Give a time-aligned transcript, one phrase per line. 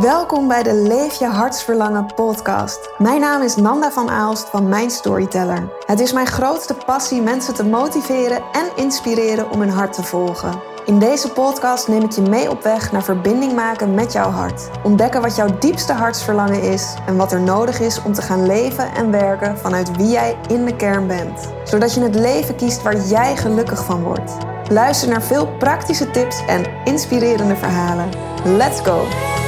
[0.00, 2.90] Welkom bij de Leef je hartsverlangen podcast.
[2.98, 5.72] Mijn naam is Nanda van Aalst van Mijn Storyteller.
[5.86, 10.60] Het is mijn grootste passie mensen te motiveren en inspireren om hun hart te volgen.
[10.84, 14.70] In deze podcast neem ik je mee op weg naar verbinding maken met jouw hart.
[14.82, 18.94] Ontdekken wat jouw diepste hartsverlangen is en wat er nodig is om te gaan leven
[18.94, 21.48] en werken vanuit wie jij in de kern bent.
[21.64, 24.32] Zodat je het leven kiest waar jij gelukkig van wordt.
[24.68, 28.08] Luister naar veel praktische tips en inspirerende verhalen.
[28.44, 29.40] Let's go!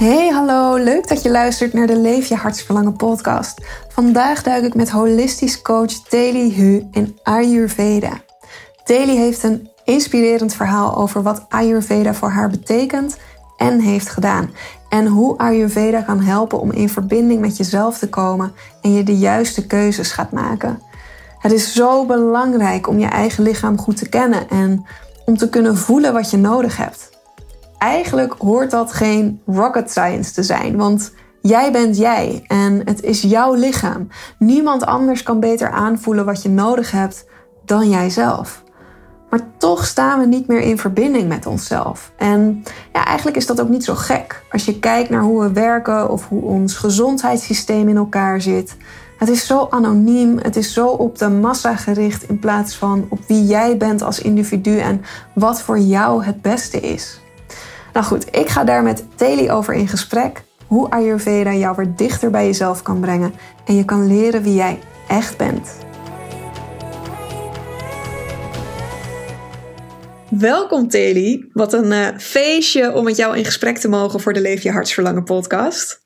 [0.00, 0.76] Hey, hallo.
[0.76, 3.60] Leuk dat je luistert naar de Leef je hartsverlangen podcast.
[3.88, 8.20] Vandaag duik ik met holistisch coach Teli Hu in Ayurveda.
[8.84, 13.16] Teli heeft een inspirerend verhaal over wat Ayurveda voor haar betekent
[13.56, 14.50] en heeft gedaan.
[14.88, 19.18] En hoe Ayurveda kan helpen om in verbinding met jezelf te komen en je de
[19.18, 20.82] juiste keuzes gaat maken.
[21.38, 24.86] Het is zo belangrijk om je eigen lichaam goed te kennen en
[25.24, 27.09] om te kunnen voelen wat je nodig hebt
[27.80, 33.22] eigenlijk hoort dat geen rocket science te zijn, want jij bent jij en het is
[33.22, 34.08] jouw lichaam.
[34.38, 37.24] Niemand anders kan beter aanvoelen wat je nodig hebt
[37.64, 38.62] dan jijzelf.
[39.30, 42.12] Maar toch staan we niet meer in verbinding met onszelf.
[42.16, 44.42] En ja, eigenlijk is dat ook niet zo gek.
[44.50, 48.76] Als je kijkt naar hoe we werken of hoe ons gezondheidssysteem in elkaar zit.
[49.18, 53.18] Het is zo anoniem, het is zo op de massa gericht in plaats van op
[53.26, 55.02] wie jij bent als individu en
[55.34, 57.20] wat voor jou het beste is.
[57.92, 60.42] Nou goed, ik ga daar met Teli over in gesprek.
[60.66, 64.78] Hoe Ayurveda jou weer dichter bij jezelf kan brengen en je kan leren wie jij
[65.08, 65.78] echt bent.
[70.28, 71.50] Welkom Teli.
[71.52, 74.70] Wat een uh, feestje om met jou in gesprek te mogen voor de Leef je
[74.70, 75.99] Hartsverlangen podcast.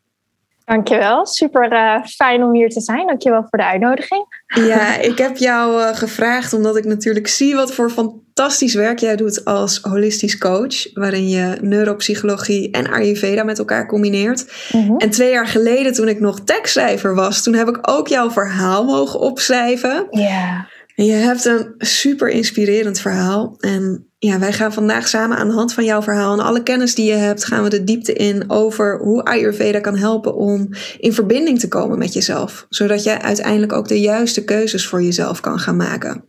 [0.64, 3.06] Dankjewel, super uh, fijn om hier te zijn.
[3.06, 4.26] Dankjewel voor de uitnodiging.
[4.46, 9.16] Ja, ik heb jou uh, gevraagd omdat ik natuurlijk zie wat voor fantastisch werk jij
[9.16, 14.52] doet als holistisch coach, waarin je neuropsychologie en Ayurveda met elkaar combineert.
[14.72, 14.96] Mhm.
[14.96, 18.84] En twee jaar geleden, toen ik nog tekstschrijver was, toen heb ik ook jouw verhaal
[18.84, 20.06] mogen opschrijven.
[20.10, 20.68] Ja.
[20.94, 23.54] En je hebt een super inspirerend verhaal.
[23.58, 26.94] En ja, wij gaan vandaag samen aan de hand van jouw verhaal en alle kennis
[26.94, 30.68] die je hebt, gaan we de diepte in over hoe Ayurveda kan helpen om
[30.98, 32.66] in verbinding te komen met jezelf.
[32.68, 36.24] Zodat je uiteindelijk ook de juiste keuzes voor jezelf kan gaan maken.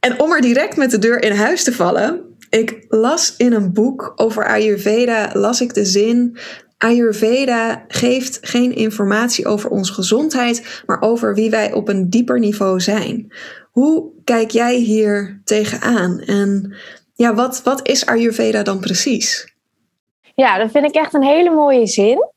[0.00, 2.20] En om er direct met de deur in huis te vallen,
[2.50, 6.38] ik las in een boek over Ayurveda, las ik de zin
[6.82, 12.80] Ayurveda geeft geen informatie over onze gezondheid, maar over wie wij op een dieper niveau
[12.80, 13.32] zijn.
[13.72, 16.20] Hoe kijk jij hier tegenaan?
[16.20, 16.74] En
[17.14, 19.54] ja, wat, wat is Ayurveda dan precies?
[20.34, 22.30] Ja, dat vind ik echt een hele mooie zin.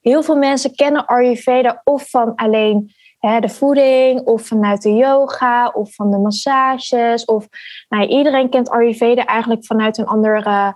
[0.00, 5.68] Heel veel mensen kennen Ayurveda of van alleen hè, de voeding, of vanuit de yoga,
[5.68, 7.24] of van de massages.
[7.24, 7.48] Of
[7.88, 10.74] nou, iedereen kent Ayurveda eigenlijk vanuit een andere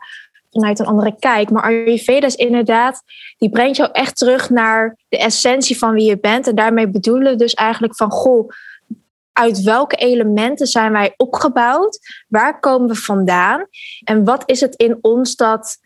[0.51, 1.51] vanuit een andere kijk.
[1.51, 3.03] Maar Ayurveda is inderdaad,
[3.39, 6.47] die brengt jou echt terug naar de essentie van wie je bent.
[6.47, 8.49] En daarmee bedoelen we dus eigenlijk van, goh,
[9.33, 11.99] uit welke elementen zijn wij opgebouwd?
[12.29, 13.67] Waar komen we vandaan?
[14.05, 15.79] En wat is het in ons dat,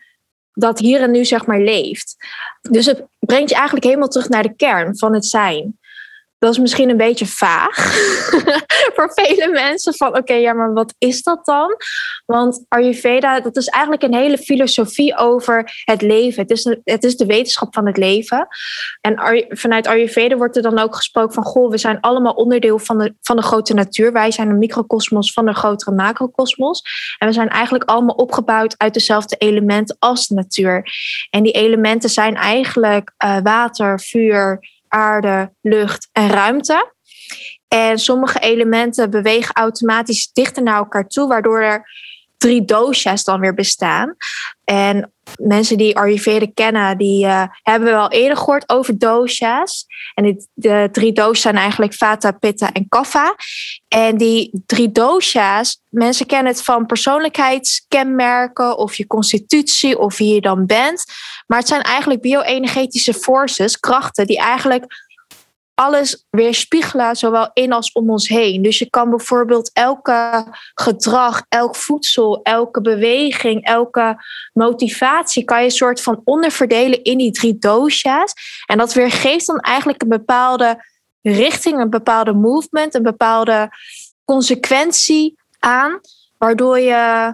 [0.53, 2.15] dat hier en nu zeg maar leeft?
[2.61, 5.76] Dus het brengt je eigenlijk helemaal terug naar de kern van het zijn
[6.39, 7.75] dat is misschien een beetje vaag
[8.95, 9.93] voor vele mensen.
[9.95, 11.75] Van oké, ja, maar wat is dat dan?
[12.25, 16.41] Want Ayurveda, dat is eigenlijk een hele filosofie over het leven.
[16.41, 18.47] Het is, het is de wetenschap van het leven.
[19.01, 21.43] En vanuit Ayurveda wordt er dan ook gesproken van...
[21.43, 24.11] goh, we zijn allemaal onderdeel van de, van de grote natuur.
[24.11, 26.81] Wij zijn een microcosmos van de grotere macrocosmos.
[27.17, 30.91] En we zijn eigenlijk allemaal opgebouwd uit dezelfde elementen als de natuur.
[31.29, 36.93] En die elementen zijn eigenlijk uh, water, vuur aarde, lucht en ruimte.
[37.67, 41.85] En sommige elementen bewegen automatisch dichter naar elkaar toe, waardoor er
[42.37, 44.15] drie dosha's dan weer bestaan.
[44.63, 49.85] En mensen die Ayurveda kennen, die uh, hebben wel eerder gehoord over dosha's.
[50.13, 53.35] En die, de drie dosha's zijn eigenlijk Vata, Pitta en Kapha.
[53.87, 60.41] En die drie dosha's, mensen kennen het van persoonlijkheidskenmerken of je constitutie of wie je
[60.41, 61.05] dan bent.
[61.47, 64.85] Maar het zijn eigenlijk bio-energetische forces, krachten, die eigenlijk
[65.73, 68.61] alles weerspiegelen, zowel in als om ons heen.
[68.61, 74.23] Dus je kan bijvoorbeeld elke gedrag, elk voedsel, elke beweging, elke
[74.53, 78.33] motivatie, kan je een soort van onderverdelen in die drie dosha's.
[78.65, 80.85] En dat weergeeft dan eigenlijk een bepaalde
[81.21, 83.69] richting, een bepaalde movement, een bepaalde
[84.25, 85.99] consequentie aan,
[86.37, 87.33] waardoor je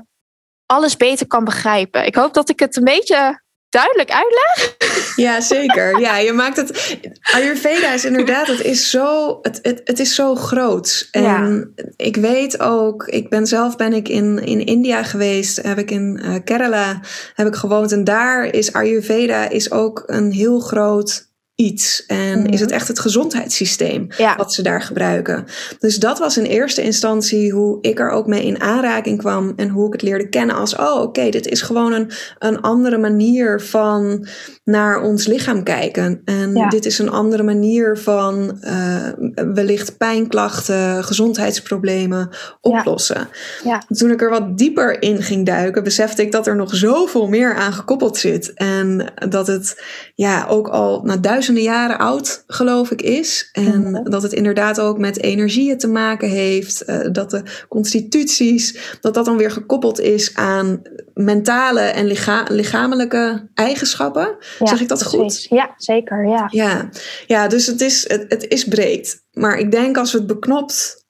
[0.66, 2.06] alles beter kan begrijpen.
[2.06, 3.43] Ik hoop dat ik het een beetje
[3.74, 4.76] duidelijk uitleg?
[5.16, 6.00] Ja, zeker.
[6.00, 6.98] Ja, je maakt het.
[7.34, 11.08] Ayurveda is inderdaad, het is zo, het, het, het is zo groot.
[11.12, 15.92] En ik weet ook, ik ben zelf ben ik in, in India geweest, heb ik
[15.92, 17.00] in uh, Kerala
[17.34, 17.92] heb ik gewoond.
[17.92, 22.06] En daar is Ayurveda is ook een heel groot iets.
[22.06, 22.78] En is het mhm.
[22.78, 24.08] echt het gezondheidssysteem
[24.38, 25.46] wat ze daar gebruiken.
[25.80, 29.70] Dus dat was in eerste instantie hoe ik er ook mee in aanraking kwam en
[29.70, 33.62] hoe ik het leerde kennen als, oh oké, dit is gewoon een, een andere manier
[33.62, 34.28] van
[34.64, 36.22] naar ons lichaam kijken.
[36.26, 39.08] En dit is een andere manier van uh,
[39.54, 42.30] wellicht pijnklachten, gezondheidsproblemen
[42.62, 43.28] oplossen.
[43.64, 43.84] Ja.
[43.88, 47.56] Toen ik er wat dieper in ging duiken, besefte ik dat er nog zoveel meer
[47.56, 48.54] aan gekoppeld zit.
[48.54, 49.84] En dat het
[50.16, 53.50] ja, ook al na duizenden jaren oud, geloof ik, is.
[53.52, 54.10] En mhm.
[54.10, 56.84] dat het inderdaad ook met energieën te maken heeft.
[56.90, 60.82] Uh, dat de constituties, dat dat dan weer gekoppeld is aan
[61.14, 64.36] mentale en licha lichamelijke eigenschappen.
[64.60, 65.46] zeg ik dat goed?
[65.50, 66.28] Ja, zeker.
[66.28, 66.90] Ja, ja.
[67.28, 69.24] ja dus het is, het, het is breed.
[69.32, 71.06] Maar ik denk als we het beknopt,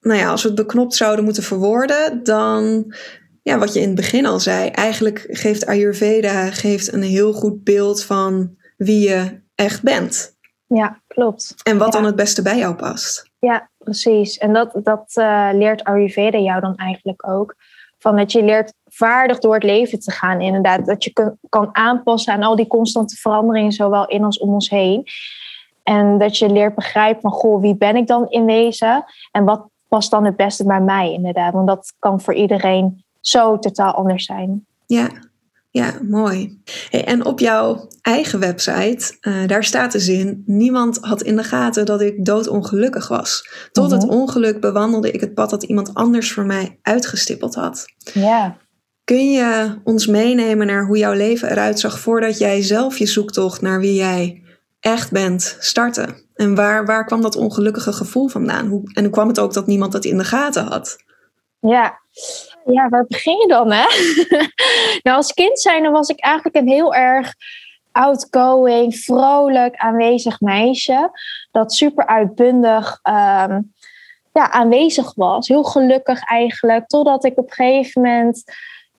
[0.00, 2.94] nou ja, als we het beknopt zouden moeten verwoorden, dan
[3.42, 7.64] ja, wat je in het begin al zei, eigenlijk geeft Ayurveda geeft een heel goed
[7.64, 10.36] beeld van wie je echt bent.
[10.66, 11.54] Ja, klopt.
[11.62, 13.30] En wat dan het beste bij jou past.
[13.38, 14.38] Ja, precies.
[14.38, 17.54] En dat, dat uh, leert Ayurveda jou dan eigenlijk ook.
[17.98, 20.86] Van dat je leert vaardig door het leven te gaan, inderdaad.
[20.86, 24.70] Dat je kun, kan aanpassen aan al die constante veranderingen, zowel in als om ons
[24.70, 25.06] heen.
[25.82, 29.04] En dat je leert begrijpen van, goh, wie ben ik dan in wezen?
[29.30, 31.52] En wat past dan het beste bij mij, inderdaad?
[31.52, 34.66] Want dat kan voor iedereen zo totaal anders zijn.
[34.86, 35.08] Ja,
[35.78, 36.62] ja, mooi.
[36.90, 41.86] en op jouw eigen website, uh, daar staat de zin: Niemand had in de gaten
[41.86, 43.48] dat ik doodongelukkig was.
[43.72, 44.10] Tot het mhm.
[44.10, 47.84] ongeluk bewandelde ik het pad dat iemand anders voor mij uitgestippeld had.
[48.12, 48.56] Ja.
[49.04, 53.60] Kun je ons meenemen naar hoe jouw leven eruit zag voordat jij zelf je zoektocht
[53.60, 54.42] naar wie jij
[54.80, 56.26] echt bent startte?
[56.34, 58.66] En waar, waar kwam dat ongelukkige gevoel vandaan?
[58.66, 60.96] Hoe, en hoe kwam het ook dat niemand dat in de gaten had?
[61.60, 62.00] Ja,
[62.72, 63.72] ja waar begin je dan?
[63.72, 63.86] Hè?
[65.02, 67.34] nou, als kind zijn was ik eigenlijk een heel erg
[67.92, 71.10] outgoing, vrolijk, aanwezig meisje.
[71.50, 73.60] Dat super uitbundig ehm,
[74.32, 75.48] ja, aanwezig was.
[75.48, 76.86] Heel gelukkig eigenlijk.
[76.86, 78.44] Totdat ik op een gegeven moment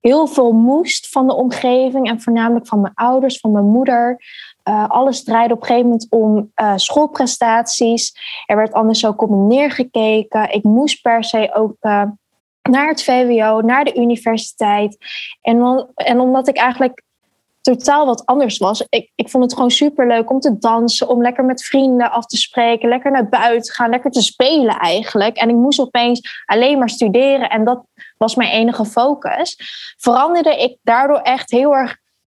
[0.00, 4.24] heel veel moest van de omgeving en voornamelijk van mijn ouders, van mijn moeder.
[4.64, 8.14] Uh, alles draaide op een gegeven moment om uh, schoolprestaties.
[8.46, 10.52] Er werd anders ook op me neergekeken.
[10.52, 12.02] Ik moest per se ook uh,
[12.70, 14.96] naar het VWO, naar de universiteit.
[15.40, 17.02] En, en omdat ik eigenlijk
[17.60, 18.84] totaal wat anders was.
[18.88, 22.26] Ik, ik vond het gewoon super leuk om te dansen, om lekker met vrienden af
[22.26, 25.36] te spreken, lekker naar buiten gaan, lekker te spelen eigenlijk.
[25.36, 27.84] En ik moest opeens alleen maar studeren en dat
[28.16, 29.56] was mijn enige focus.
[29.98, 31.96] Veranderde ik daardoor echt heel erg,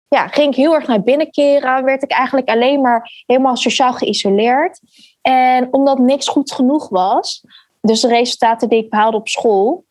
[0.09, 3.93] ja, ging ik heel erg naar binnen keren, werd ik eigenlijk alleen maar helemaal sociaal
[3.93, 4.81] geïsoleerd.
[5.21, 7.45] En omdat niks goed genoeg was,
[7.81, 9.85] dus de resultaten die ik behaalde op school,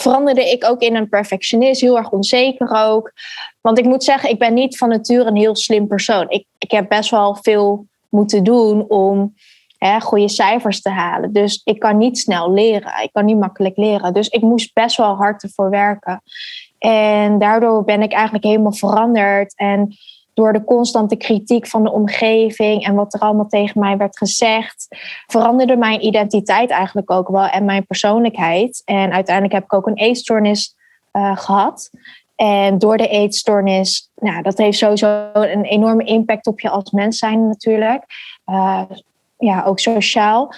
[0.00, 3.12] veranderde ik ook in een perfectionist, heel erg onzeker ook.
[3.60, 6.30] Want ik moet zeggen, ik ben niet van nature een heel slim persoon.
[6.30, 9.34] Ik, ik heb best wel veel moeten doen om
[9.78, 11.32] hè, goede cijfers te halen.
[11.32, 13.02] Dus ik kan niet snel leren.
[13.02, 14.12] Ik kan niet makkelijk leren.
[14.12, 16.22] Dus ik moest best wel hard ervoor werken.
[16.78, 19.54] En daardoor ben ik eigenlijk helemaal veranderd.
[19.56, 19.96] En
[20.38, 24.86] door de constante kritiek van de omgeving en wat er allemaal tegen mij werd gezegd,
[25.26, 28.82] veranderde mijn identiteit eigenlijk ook wel en mijn persoonlijkheid.
[28.84, 30.74] En uiteindelijk heb ik ook een eetstoornis
[31.12, 31.90] uh, gehad.
[32.36, 37.18] En door de eetstoornis, nou, dat heeft sowieso een enorme impact op je als mens
[37.18, 38.04] zijn natuurlijk.
[38.46, 38.82] Uh,
[39.38, 40.52] ja, ook sociaal.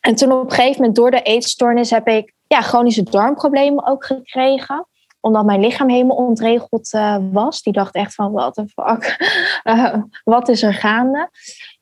[0.00, 4.04] En toen op een gegeven moment door de eetstoornis heb ik ja, chronische darmproblemen ook
[4.04, 4.86] gekregen
[5.26, 7.62] omdat mijn lichaam helemaal ontregeld uh, was.
[7.62, 9.16] Die dacht echt van, wat the fuck,
[9.64, 9.94] uh,
[10.34, 11.30] wat is er gaande?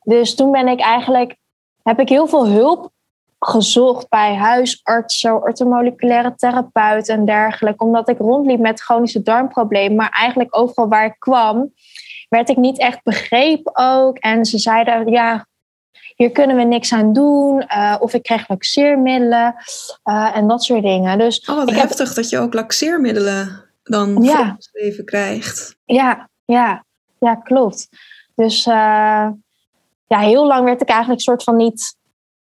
[0.03, 1.37] Dus toen ben ik eigenlijk,
[1.83, 2.93] heb ik heel veel hulp
[3.39, 7.85] gezocht bij huisartsen, ortomoleculaire therapeuten en dergelijke.
[7.85, 9.97] Omdat ik rondliep met chronische darmproblemen.
[9.97, 11.73] Maar eigenlijk overal waar ik kwam,
[12.29, 14.19] werd ik niet echt begrepen ook.
[14.19, 15.47] En ze zeiden, ja,
[16.15, 17.65] hier kunnen we niks aan doen.
[17.69, 19.55] Uh, of ik krijg laxeermiddelen
[20.05, 21.19] uh, en dat soort dingen.
[21.19, 22.17] Dus oh, wat ik heftig heb...
[22.17, 24.57] dat je ook laxeermiddelen dan ja.
[24.73, 25.77] leven krijgt.
[25.85, 26.85] Ja, ja,
[27.19, 27.89] ja, klopt.
[28.35, 29.29] Dus uh,
[30.07, 31.97] ja, heel lang werd ik eigenlijk soort van niet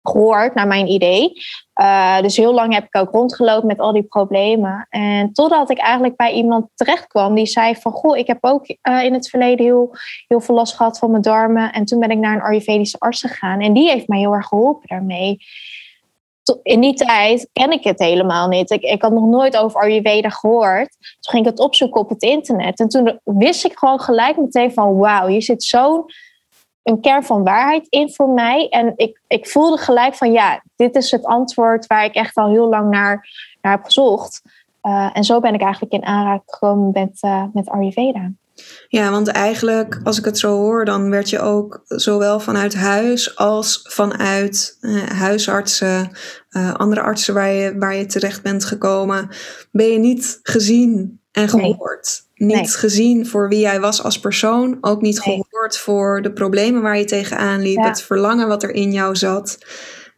[0.09, 1.33] gehoord, naar mijn idee.
[1.81, 4.87] Uh, dus heel lang heb ik ook rondgelopen met al die problemen.
[4.91, 7.93] En totdat ik eigenlijk bij iemand terecht kwam die zei van...
[7.93, 9.97] Goh, ik heb ook uh, in het verleden heel,
[10.29, 11.73] heel veel last gehad van mijn darmen.
[11.73, 13.61] En toen ben ik naar een Ayurvedische arts gegaan.
[13.61, 15.39] En die heeft mij heel erg geholpen daarmee.
[16.63, 18.71] in die tijd ken ik het helemaal niet.
[18.71, 20.97] Ik, ik had nog nooit over Ayurveda gehoord.
[21.21, 22.79] Toen ging ik het opzoeken op het internet.
[22.81, 24.97] En toen wist ik gewoon gelijk meteen van...
[24.97, 26.05] wauw, hier zit zo'n
[26.85, 28.69] een kern van waarheid in voor mij.
[28.69, 32.51] En ik, ik voelde gelijk van ja, dit is het antwoord waar ik echt al
[32.51, 33.29] heel lang naar,
[33.61, 34.43] naar heb gezocht.
[34.83, 38.31] Uh, en zo ben ik eigenlijk in aanraking gekomen met, uh, met Ayurveda.
[38.89, 43.37] Ja, want eigenlijk, als ik het zo hoor, dan werd je ook zowel vanuit huis
[43.37, 46.11] als vanuit uh, huisartsen,
[46.77, 49.29] andere artsen waar je, waar je terecht bent gekomen,
[49.71, 52.24] ben je niet gezien en gehoord.
[52.35, 54.79] Niet gezien voor wie jij was als persoon.
[54.81, 57.83] Ook niet gehoord voor de problemen waar je tegenaan liep.
[57.83, 59.59] Het verlangen wat er in jou zat.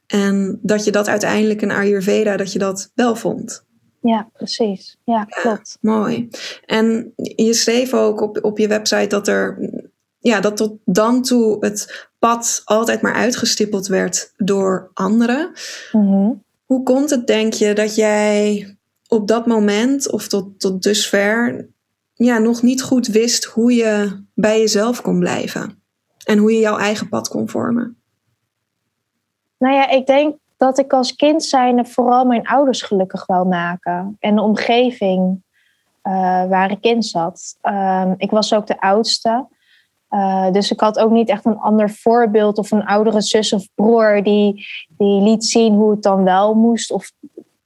[0.06, 3.64] En dat je dat uiteindelijk in Ayurveda, dat je dat wel vond.
[4.00, 4.96] Ja, precies.
[5.04, 5.78] Ja, klopt.
[5.80, 6.28] mooi.
[6.64, 9.70] En je schreef ook op, op je website dat er,
[10.18, 15.52] ja, dat tot dan toe het pad altijd maar uitgestippeld werd door anderen.
[15.92, 16.32] Mhm.
[16.64, 18.76] Hoe komt het, denk je, dat jij
[19.08, 21.68] op dat moment of tot, tot dusver
[22.16, 25.82] ja, nog niet goed wist hoe je bij jezelf kon blijven.
[26.25, 28.00] En hoe je jouw eigen pad kon vormen.
[29.58, 34.16] Nou ja, ik denk dat ik als kind zijnde vooral mijn ouders gelukkig wou maken.
[34.20, 35.42] En de omgeving
[36.02, 36.12] uh,
[36.49, 37.56] waar ik in zat.
[37.62, 39.46] Uh, ik was ook de oudste.
[40.11, 43.66] Uh, dus ik had ook niet echt een ander voorbeeld of een oudere zus of
[43.75, 47.12] broer die, die liet zien hoe het dan wel moest of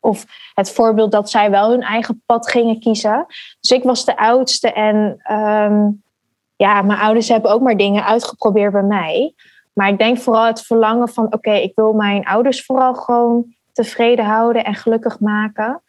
[0.01, 3.27] of het voorbeeld dat zij wel hun eigen pad gingen kiezen.
[3.61, 5.89] Dus ik was de oudste en ehm,
[6.57, 9.35] ja, mijn ouders hebben ook maar dingen uitgeprobeerd bij mij.
[9.73, 14.25] Maar ik denk vooral het verlangen van: oké, ik wil mijn ouders vooral gewoon tevreden
[14.25, 15.83] houden en gelukkig maken.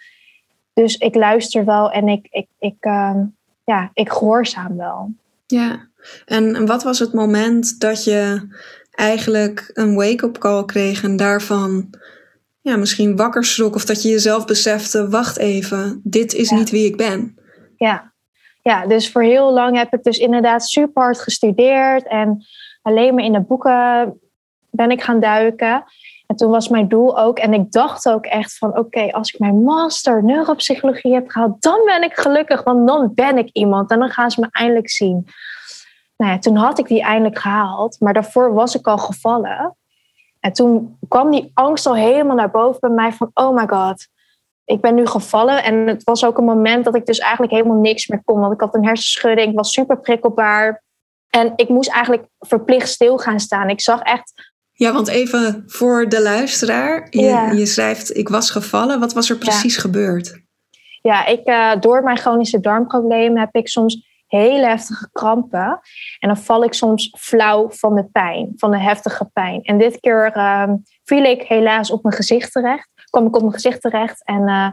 [0.73, 3.15] Dus ik luister wel en ik, ik, ik, uh,
[3.63, 5.11] ja, ik gehoorzaam wel.
[5.45, 5.87] Ja,
[6.25, 8.47] en wat was het moment dat je
[8.91, 11.89] eigenlijk een wake-up call kreeg en daarvan
[12.61, 16.85] ja, misschien wakker schrok of dat je jezelf besefte: wacht even, dit is niet wie
[16.85, 17.35] ik ben.
[17.75, 18.13] Ja.
[18.61, 22.45] ja, dus voor heel lang heb ik dus inderdaad super hard gestudeerd en
[22.81, 24.19] alleen maar in de boeken
[24.69, 25.83] ben ik gaan duiken.
[26.27, 29.39] En toen was mijn doel ook, en ik dacht ook echt van: oké, als ik
[29.39, 33.99] mijn master neuropsychologie heb gehaald, dan ben ik gelukkig, want dan ben ik iemand en
[33.99, 35.27] dan gaan ze me eindelijk zien.
[36.17, 39.75] Nou ja, toen had ik die eindelijk gehaald, maar daarvoor was ik al gevallen.
[40.41, 44.07] En toen kwam die angst al helemaal naar boven bij mij van, oh my god,
[44.65, 45.63] ik ben nu gevallen.
[45.63, 48.39] En het was ook een moment dat ik dus eigenlijk helemaal niks meer kon.
[48.39, 50.83] Want ik had een hersenschudding, ik was super prikkelbaar.
[51.29, 53.69] En ik moest eigenlijk verplicht stil gaan staan.
[53.69, 54.51] Ik zag echt...
[54.71, 57.07] Ja, want even voor de luisteraar.
[57.09, 58.99] Je, je schrijft, ik was gevallen.
[58.99, 60.41] Wat was er precies gebeurd?
[61.01, 65.79] Ja, ik, uh, door mijn chronische darmproblemen heb ik soms hele heftige krampen.
[66.19, 69.61] En dan val ik soms flauw van de pijn, van de heftige pijn.
[69.61, 70.73] En dit keer uh,
[71.03, 72.89] viel ik helaas op mijn gezicht terecht.
[73.09, 74.67] Kwam ik op mijn gezicht terecht en uh,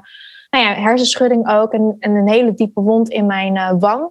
[0.51, 1.73] nou ja, hersenschudding ook.
[1.73, 4.11] En, en, een hele diepe wond in mijn uh, wang,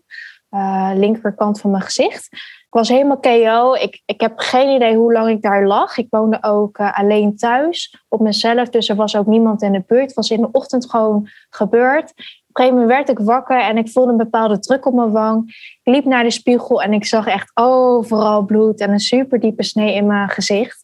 [0.50, 2.28] eh, linkerkant van mijn gezicht.
[2.68, 3.74] Ik was helemaal KO.
[3.74, 5.98] Ik, ik heb geen idee hoe lang ik daar lag.
[5.98, 8.70] Ik woonde ook alleen thuis op mezelf.
[8.70, 10.06] Dus er was ook niemand in de buurt.
[10.06, 12.14] Het was in de ochtend gewoon gebeurd
[12.58, 15.48] een gegeven moment werd ik wakker en ik voelde een bepaalde druk op mijn wang.
[15.84, 19.64] Ik liep naar de spiegel en ik zag echt overal bloed en een super diepe
[19.64, 20.84] snee in mijn gezicht.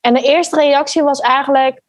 [0.00, 1.80] En de eerste reactie was eigenlijk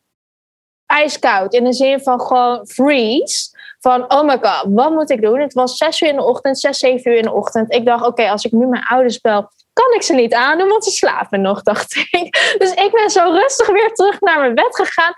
[0.85, 1.53] ijskoud.
[1.53, 3.51] In de zin van gewoon freeze.
[3.79, 5.39] Van, oh my god, wat moet ik doen?
[5.39, 7.73] Het was zes uur in de ochtend, zes, zeven uur in de ochtend.
[7.73, 10.83] Ik dacht, oké, als ik nu mijn ouders bel, kan ik ze niet aandoen, want
[10.83, 12.37] ze slapen nog, dacht ik.
[12.61, 15.13] Dus ik ben zo rustig weer terug naar mijn bed gegaan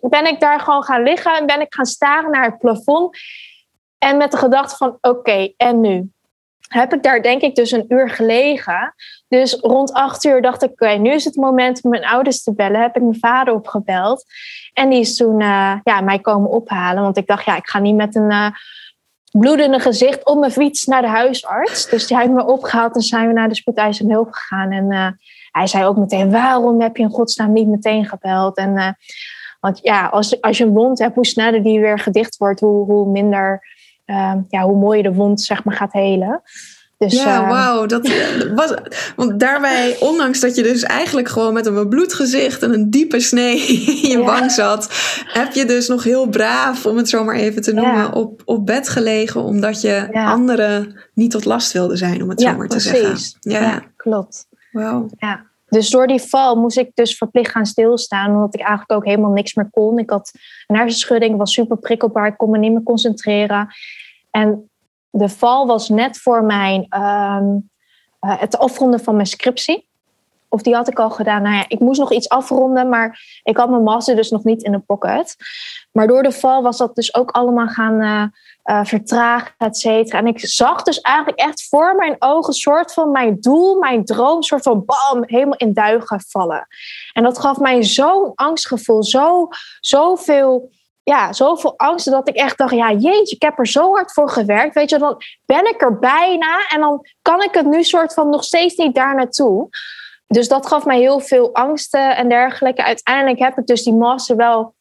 [0.00, 3.18] ben ik daar gewoon gaan liggen en ben ik gaan staren naar het plafond.
[3.98, 6.10] En met de gedachte van oké, en nu?
[6.68, 8.94] Heb ik daar denk ik dus een uur gelegen.
[9.28, 12.54] Dus rond acht uur dacht ik, oké, nu is het moment om mijn ouders te
[12.54, 12.80] bellen.
[12.80, 14.24] Heb ik mijn vader opgebeld.
[14.72, 17.02] En die is toen uh, ja, mij komen ophalen.
[17.02, 18.46] Want ik dacht, ja, ik ga niet met een uh,
[19.30, 21.88] bloedende gezicht op mijn fiets naar de huisarts.
[21.88, 24.70] Dus die heeft me opgehaald en zijn we naar de spoedeisende hulp gegaan.
[24.70, 25.08] En uh,
[25.50, 28.56] hij zei ook meteen, waarom heb je in godsnaam niet meteen gebeld?
[28.56, 28.96] En
[29.60, 32.84] want ja, als, als je een wond hebt, hoe sneller die weer gedicht wordt, hoe,
[32.84, 33.66] hoe minder,
[34.06, 36.42] uh, ja, hoe mooier de wond zeg maar gaat helen.
[36.98, 37.86] Dus, ja, uh, wauw.
[37.86, 38.10] Dat
[38.54, 38.74] was,
[39.16, 43.20] want daarbij, ondanks dat je dus eigenlijk gewoon met een bebloed gezicht en een diepe
[43.20, 43.66] snee
[44.02, 44.88] in je wang zat,
[45.24, 48.66] heb je dus nog heel braaf, om het zo maar even te noemen, op, op
[48.66, 52.80] bed gelegen, omdat je anderen niet tot last wilde zijn, om het zo maar te
[52.80, 53.16] zeggen.
[53.40, 54.46] Ja, klopt.
[54.72, 55.08] Wauw.
[55.16, 55.49] Ja.
[55.70, 59.30] Dus door die val moest ik dus verplicht gaan stilstaan, omdat ik eigenlijk ook helemaal
[59.30, 59.98] niks meer kon.
[59.98, 60.30] Ik had
[60.66, 63.68] een hersenschudding, was super prikkelbaar, ik kon me niet meer concentreren.
[64.30, 64.70] En
[65.10, 67.70] de val was net voor mijn, um,
[68.20, 69.88] het afronden van mijn scriptie.
[70.48, 71.42] Of die had ik al gedaan.
[71.42, 74.62] Nou ja, ik moest nog iets afronden, maar ik had mijn master dus nog niet
[74.62, 75.36] in de pocket.
[75.92, 78.24] Maar door de val was dat dus ook allemaal gaan uh,
[78.70, 80.18] uh, vertragen, et cetera.
[80.18, 84.42] En ik zag dus eigenlijk echt voor mijn ogen soort van mijn doel, mijn droom,
[84.42, 86.66] soort van bam, helemaal in duigen vallen.
[87.12, 89.48] En dat gaf mij zo'n angstgevoel, zo,
[89.80, 90.70] zoveel
[91.02, 94.30] ja, zoveel angst dat ik echt dacht, ja jeetje, ik heb er zo hard voor
[94.30, 94.74] gewerkt.
[94.74, 98.28] Weet je, dan ben ik er bijna en dan kan ik het nu soort van
[98.28, 99.68] nog steeds niet daar naartoe.
[100.26, 102.84] Dus dat gaf mij heel veel angsten en dergelijke.
[102.84, 104.74] Uiteindelijk heb ik dus die master wel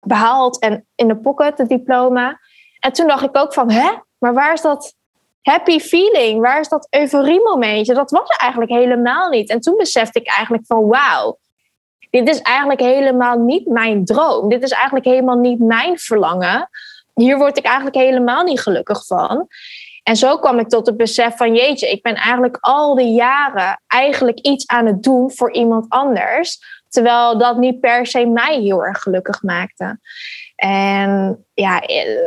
[0.00, 2.38] behaald en in de pocket, het diploma.
[2.80, 4.94] En toen dacht ik ook van, hè, maar waar is dat
[5.42, 6.40] happy feeling?
[6.40, 7.94] Waar is dat euforie momentje?
[7.94, 9.50] Dat was er eigenlijk helemaal niet.
[9.50, 11.38] En toen besefte ik eigenlijk van, wauw,
[12.10, 14.48] dit is eigenlijk helemaal niet mijn droom.
[14.48, 16.68] Dit is eigenlijk helemaal niet mijn verlangen.
[17.14, 19.48] Hier word ik eigenlijk helemaal niet gelukkig van.
[20.02, 23.82] En zo kwam ik tot het besef van jeetje, ik ben eigenlijk al die jaren
[23.86, 26.79] eigenlijk iets aan het doen voor iemand anders.
[26.90, 29.98] Terwijl dat niet per se mij heel erg gelukkig maakte.
[30.56, 31.82] En ja,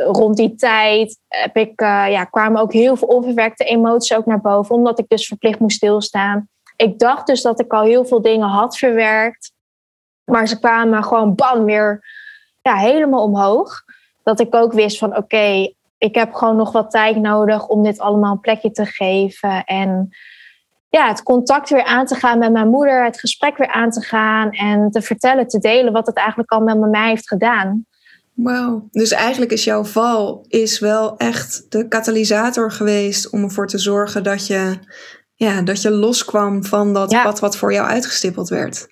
[0.06, 4.40] rond die tijd heb ik, uh, ja, kwamen ook heel veel onverwerkte emoties ook naar
[4.40, 6.48] boven, omdat ik dus verplicht moest stilstaan.
[6.76, 9.52] Ik dacht dus dat ik al heel veel dingen had verwerkt.
[10.24, 12.04] Maar ze kwamen gewoon bam weer
[12.62, 13.82] ja, helemaal omhoog.
[14.22, 17.98] Dat ik ook wist van oké, ik heb gewoon nog wat tijd nodig om dit
[17.98, 19.64] allemaal een plekje te geven.
[19.64, 20.08] En
[20.94, 24.00] ja, het contact weer aan te gaan met mijn moeder, het gesprek weer aan te
[24.00, 27.86] gaan en te vertellen, te delen wat het eigenlijk al met mij heeft gedaan.
[28.34, 33.78] Wauw, dus eigenlijk is jouw val is wel echt de katalysator geweest om ervoor te
[33.78, 34.78] zorgen dat je,
[35.34, 38.86] ja, dat je loskwam van dat pad wat voor jou uitgestippeld werd.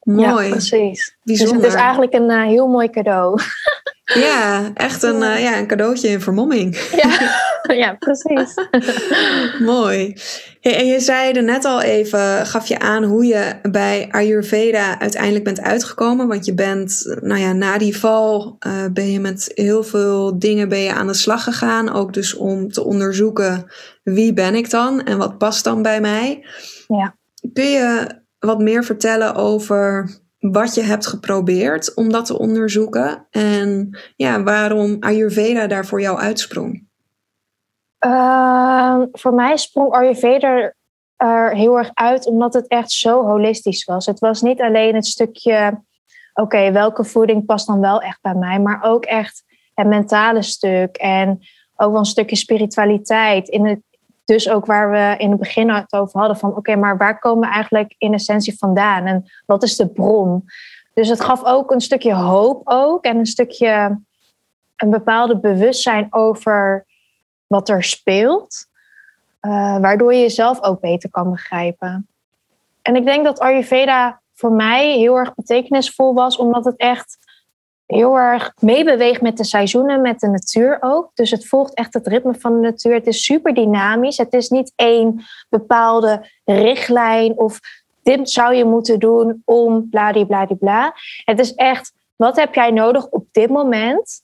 [0.00, 0.44] Mooi.
[0.44, 1.16] Ja, precies.
[1.22, 1.56] Bijzonder.
[1.56, 3.38] Dus het is eigenlijk een uh, heel mooi cadeau.
[4.14, 6.76] Ja, echt een, uh, ja, een cadeautje in vermomming.
[6.76, 7.18] Ja,
[7.82, 8.54] ja precies.
[9.72, 10.16] mooi.
[10.60, 15.44] en je zei er net al even, gaf je aan hoe je bij Ayurveda uiteindelijk
[15.44, 16.28] bent uitgekomen.
[16.28, 20.68] Want je bent, nou ja, na die val uh, ben je met heel veel dingen
[20.68, 21.92] ben je aan de slag gegaan.
[21.92, 23.66] Ook dus om te onderzoeken
[24.02, 26.46] wie ben ik dan en wat past dan bij mij.
[26.86, 27.16] Ja.
[27.52, 28.06] Kun je
[28.38, 30.10] wat meer vertellen over
[30.50, 36.18] wat je hebt geprobeerd om dat te onderzoeken en ja, waarom Ayurveda daar voor jou
[36.18, 36.86] uitsprong?
[38.06, 40.72] Uh, voor mij sprong Ayurveda
[41.16, 44.06] er heel erg uit omdat het echt zo holistisch was.
[44.06, 45.82] Het was niet alleen het stukje,
[46.34, 50.96] oké, welke voeding past dan wel echt bij mij, maar ook echt het mentale stuk
[50.96, 51.38] en
[51.76, 53.80] ook wel een stukje spiritualiteit in het
[54.24, 57.48] dus ook waar we in het begin het over hadden van oké, maar waar komen
[57.48, 60.44] we eigenlijk in essentie vandaan en wat is de bron?
[60.94, 64.00] Dus het gaf ook een stukje hoop ook en een stukje
[64.76, 66.86] een bepaalde bewustzijn over
[67.46, 68.66] wat er speelt,
[69.42, 72.08] uh, waardoor je jezelf ook beter kan begrijpen.
[72.82, 77.18] En ik denk dat Ayurveda voor mij heel erg betekenisvol was, omdat het echt
[77.86, 81.10] heel erg meebeweegt met de seizoenen, met de natuur ook.
[81.14, 82.94] Dus het volgt echt het ritme van de natuur.
[82.94, 84.16] Het is super dynamisch.
[84.16, 87.60] Het is niet één bepaalde richtlijn of
[88.02, 90.94] dit zou je moeten doen om bladibladibla.
[91.24, 94.22] Het is echt, wat heb jij nodig op dit moment?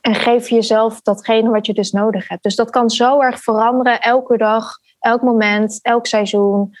[0.00, 2.42] En geef jezelf datgene wat je dus nodig hebt.
[2.42, 6.74] Dus dat kan zo erg veranderen elke dag, elk moment, elk seizoen.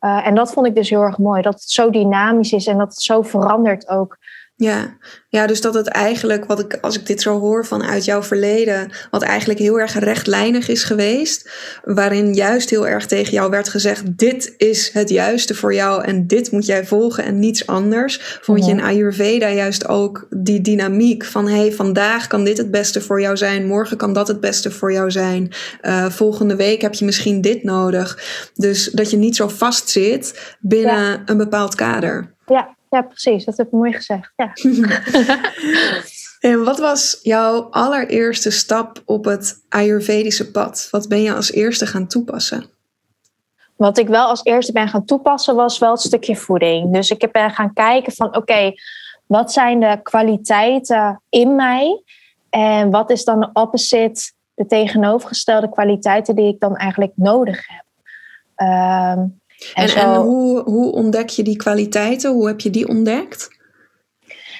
[0.00, 1.42] Uh, en dat vond ik dus heel erg mooi.
[1.42, 4.18] Dat het zo dynamisch is en dat het zo verandert ook.
[4.58, 4.96] Ja.
[5.28, 8.92] ja, dus dat het eigenlijk, wat ik, als ik dit zo hoor vanuit jouw verleden,
[9.10, 11.50] wat eigenlijk heel erg rechtlijnig is geweest,
[11.84, 16.26] waarin juist heel erg tegen jou werd gezegd: dit is het juiste voor jou en
[16.26, 18.38] dit moet jij volgen en niets anders.
[18.42, 23.00] Vond je in Ayurveda juist ook die dynamiek van: hey, vandaag kan dit het beste
[23.00, 26.94] voor jou zijn, morgen kan dat het beste voor jou zijn, uh, volgende week heb
[26.94, 28.18] je misschien dit nodig.
[28.54, 32.34] Dus dat je niet zo vast zit binnen een bepaald kader.
[32.46, 33.44] Ja, ja, precies.
[33.44, 34.32] Dat heb je mooi gezegd.
[34.36, 34.52] Ja.
[36.50, 40.88] en wat was jouw allereerste stap op het Ayurvedische pad?
[40.90, 42.64] Wat ben je als eerste gaan toepassen?
[43.76, 46.92] Wat ik wel als eerste ben gaan toepassen was wel het stukje voeding.
[46.92, 48.72] Dus ik ben gaan kijken van oké,
[49.26, 52.02] wat zijn de kwaliteiten in mij?
[52.50, 57.84] En wat is dan de opposite, de tegenovergestelde kwaliteiten die ik dan eigenlijk nodig heb?
[58.68, 59.40] Um,
[59.74, 62.30] en, en, hoe, hoe ontdek je die kwaliteiten?
[62.30, 63.48] Hoe heb je die ontdekt?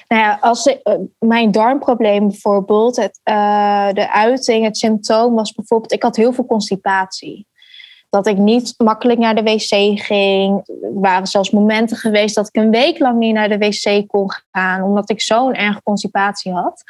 [0.07, 0.73] Nou ja, als uh,
[1.19, 6.45] mijn darmprobleem bijvoorbeeld, het, uh, de uiting, het symptoom was bijvoorbeeld, ik had heel veel
[6.45, 7.47] constipatie.
[8.09, 10.67] Dat ik niet makkelijk naar de wc ging.
[10.81, 14.31] Er waren zelfs momenten geweest dat ik een week lang niet naar de wc kon
[14.51, 16.83] gaan, omdat ik zo'n erg constipatie had.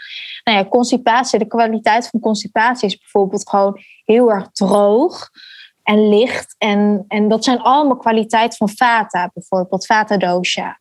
[0.43, 5.29] Nou ja, constipatie, de kwaliteit van constipatie is bijvoorbeeld gewoon heel erg droog.
[5.87, 6.55] En licht.
[6.57, 10.79] En, en dat zijn allemaal kwaliteiten van vata, bijvoorbeeld vata dosha.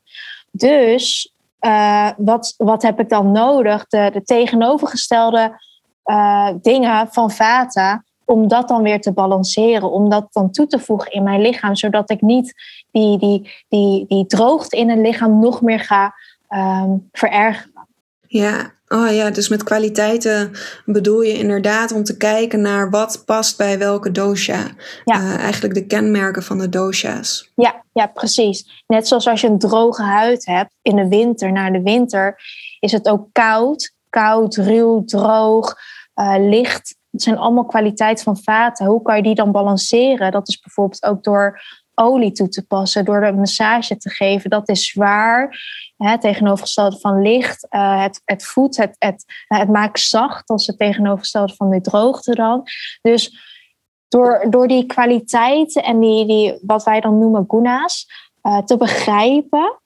[0.51, 3.87] Dus uh, wat, wat heb ik dan nodig?
[3.87, 5.61] De, de tegenovergestelde
[6.05, 10.79] uh, dingen van vata, om dat dan weer te balanceren, om dat dan toe te
[10.79, 12.55] voegen in mijn lichaam, zodat ik niet
[12.91, 16.15] die, die, die, die droogte in het lichaam nog meer ga
[16.49, 17.89] um, verergeren.
[18.27, 20.53] Ja, oh ja, dus met kwaliteiten
[20.85, 24.67] bedoel je inderdaad om te kijken naar wat past bij welke dosha.
[25.05, 25.21] Ja.
[25.21, 27.51] Uh, eigenlijk de kenmerken van de dosha's.
[27.55, 28.85] Ja, ja, precies.
[28.87, 32.41] Net zoals als je een droge huid hebt in de winter, naar de winter,
[32.81, 33.95] is het ook koud.
[34.11, 35.77] Koud, ruw, droog,
[36.15, 36.97] uh, licht.
[37.11, 38.87] Het zijn allemaal kwaliteiten van vaten.
[38.87, 40.33] Hoe kan je die dan balanceren?
[40.33, 41.61] Dat is bijvoorbeeld ook door
[41.99, 44.51] olie toe te passen, door de massage te geven.
[44.51, 45.65] Dat is zwaar.
[45.97, 47.67] Hè, tegenovergestelde van licht.
[47.71, 50.49] Uh, het, het voedt, het, het, het maakt zacht.
[50.49, 52.63] als het tegenovergestelde van die droogte dan.
[53.03, 53.39] Dus
[54.09, 58.07] door, door die kwaliteiten en die, die, wat wij dan noemen guna's,
[58.43, 59.81] uh, te begrijpen,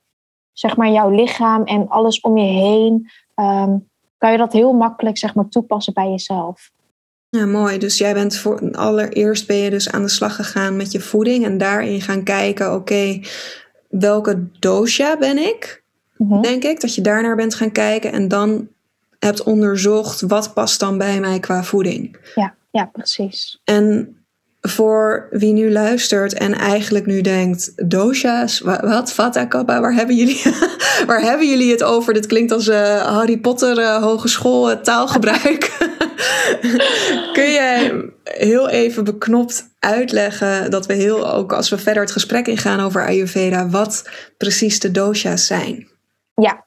[0.53, 5.19] zeg maar jouw lichaam en alles om je heen, um, kan je dat heel makkelijk
[5.19, 6.71] zeg maar, toepassen bij jezelf.
[7.31, 7.79] Ja, mooi.
[7.79, 11.45] Dus jij bent voor allereerst ben je dus aan de slag gegaan met je voeding
[11.45, 13.21] en daarin gaan kijken, oké,
[13.89, 15.83] welke dosha ben ik?
[16.17, 16.41] Mhm.
[16.41, 18.69] Denk ik dat je daarnaar bent gaan kijken en dan
[19.19, 22.17] hebt onderzocht wat past dan bij mij qua voeding.
[22.35, 23.61] Ja, ja, precies.
[23.65, 24.17] En
[24.61, 30.43] voor wie nu luistert en eigenlijk nu denkt: dosha's, wat, vata kappa, waar hebben jullie,
[31.07, 32.15] waar hebben jullie het over?
[32.15, 35.79] Dit klinkt als uh, Harry Potter uh, hogeschool uh, taalgebruik.
[37.33, 42.47] Kun jij heel even beknopt uitleggen dat we heel ook als we verder het gesprek
[42.47, 45.89] ingaan over Ayurveda, wat precies de dosha's zijn?
[46.35, 46.67] Ja,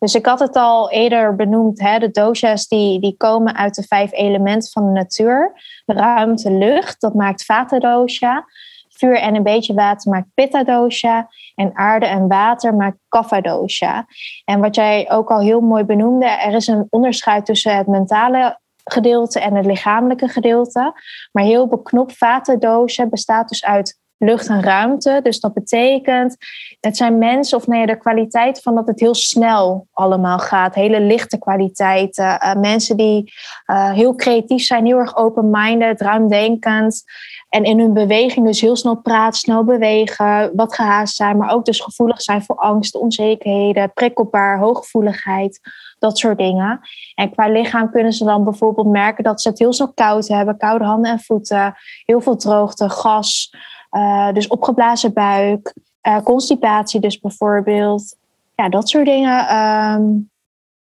[0.00, 3.82] dus ik had het al eerder benoemd, hè, de dosha's die, die komen uit de
[3.82, 5.52] vijf elementen van de natuur.
[5.86, 8.44] Ruimte, lucht, dat maakt vata dosha.
[8.88, 11.28] Vuur en een beetje water maakt pitta dosha.
[11.54, 14.06] En aarde en water maakt kapha dosha.
[14.44, 18.59] En wat jij ook al heel mooi benoemde, er is een onderscheid tussen het mentale
[18.84, 20.92] gedeelte en het lichamelijke gedeelte.
[21.32, 25.20] Maar heel beknopt vata dosha bestaat dus uit lucht en ruimte.
[25.22, 26.36] Dus dat betekent,
[26.80, 30.74] het zijn mensen, of nee, de kwaliteit van dat het heel snel allemaal gaat.
[30.74, 32.24] Hele lichte kwaliteiten.
[32.24, 33.32] Uh, mensen die
[33.66, 37.02] uh, heel creatief zijn, heel erg open-minded, ruimdenkend.
[37.48, 41.64] En in hun beweging dus heel snel praten, snel bewegen, wat gehaast zijn, maar ook
[41.64, 45.60] dus gevoelig zijn voor angst, onzekerheden, prikkelbaar, hooggevoeligheid,
[46.00, 46.80] dat soort dingen.
[47.14, 50.56] En qua lichaam kunnen ze dan bijvoorbeeld merken dat ze het heel snel koud hebben,
[50.56, 53.54] koude handen en voeten, heel veel droogte, gas.
[53.90, 58.16] Uh, dus opgeblazen buik, uh, constipatie dus bijvoorbeeld.
[58.54, 59.56] Ja, dat soort dingen.
[59.56, 60.30] Um,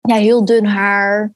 [0.00, 1.32] ja, heel dun haar.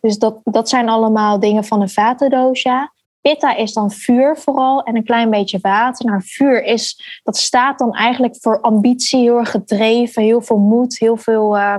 [0.00, 2.92] Dus dat, dat zijn allemaal dingen van een vatendosha.
[3.20, 6.06] Pitta is dan vuur vooral en een klein beetje water.
[6.06, 10.98] Nou, vuur is, dat staat dan eigenlijk voor ambitie, heel erg gedreven, heel veel moed,
[10.98, 11.76] heel veel uh,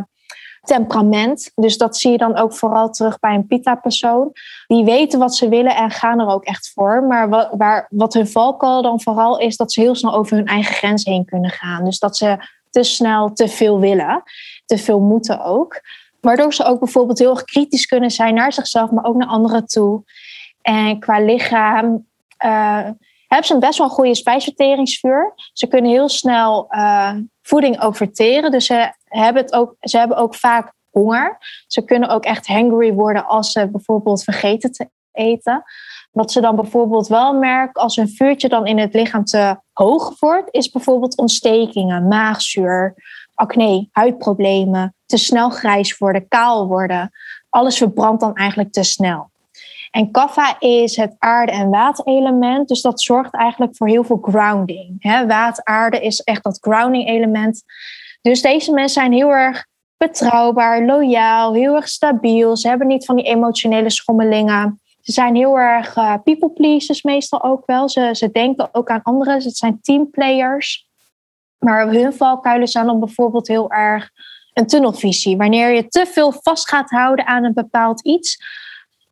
[0.69, 1.51] temperament.
[1.55, 4.31] Dus dat zie je dan ook vooral terug bij een Pitta-persoon.
[4.67, 7.03] Die weten wat ze willen en gaan er ook echt voor.
[7.03, 10.45] Maar wat, waar, wat hun valkuil dan vooral is, dat ze heel snel over hun
[10.45, 11.83] eigen grens heen kunnen gaan.
[11.83, 12.37] Dus dat ze
[12.69, 14.23] te snel te veel willen,
[14.65, 15.81] te veel moeten ook.
[16.21, 19.65] Waardoor ze ook bijvoorbeeld heel erg kritisch kunnen zijn naar zichzelf, maar ook naar anderen
[19.65, 20.03] toe.
[20.61, 22.05] En qua lichaam
[22.45, 22.87] uh,
[23.29, 25.33] hebben ze een best wel een goede spijsverteringsvuur.
[25.53, 28.51] Ze kunnen heel snel uh, voeding ook verteren.
[28.51, 31.37] Dus ze hebben, het ook, ze hebben ook vaak honger.
[31.67, 35.63] Ze kunnen ook echt hangry worden als ze bijvoorbeeld vergeten te eten.
[36.11, 40.19] Wat ze dan bijvoorbeeld wel merken als een vuurtje dan in het lichaam te hoog
[40.19, 42.93] wordt, is bijvoorbeeld ontstekingen, maagzuur,
[43.33, 47.09] acne, huidproblemen, te snel grijs worden, kaal worden.
[47.49, 49.29] Alles verbrandt dan eigenlijk te snel.
[49.91, 52.67] En kaffa is het aarde- en waterelement.
[52.67, 54.95] Dus dat zorgt eigenlijk voor heel veel grounding.
[54.99, 55.27] Hè?
[55.27, 57.63] Water, aarde is echt dat grounding element.
[58.21, 59.65] Dus deze mensen zijn heel erg
[59.97, 62.57] betrouwbaar, loyaal, heel erg stabiel.
[62.57, 64.81] Ze hebben niet van die emotionele schommelingen.
[65.01, 67.89] Ze zijn heel erg uh, people pleasers meestal ook wel.
[67.89, 69.33] Ze, ze denken ook aan anderen.
[69.33, 70.87] Het zijn teamplayers.
[71.57, 74.09] Maar hun valkuilen zijn dan bijvoorbeeld heel erg
[74.53, 75.37] een tunnelvisie.
[75.37, 78.37] Wanneer je te veel vast gaat houden aan een bepaald iets,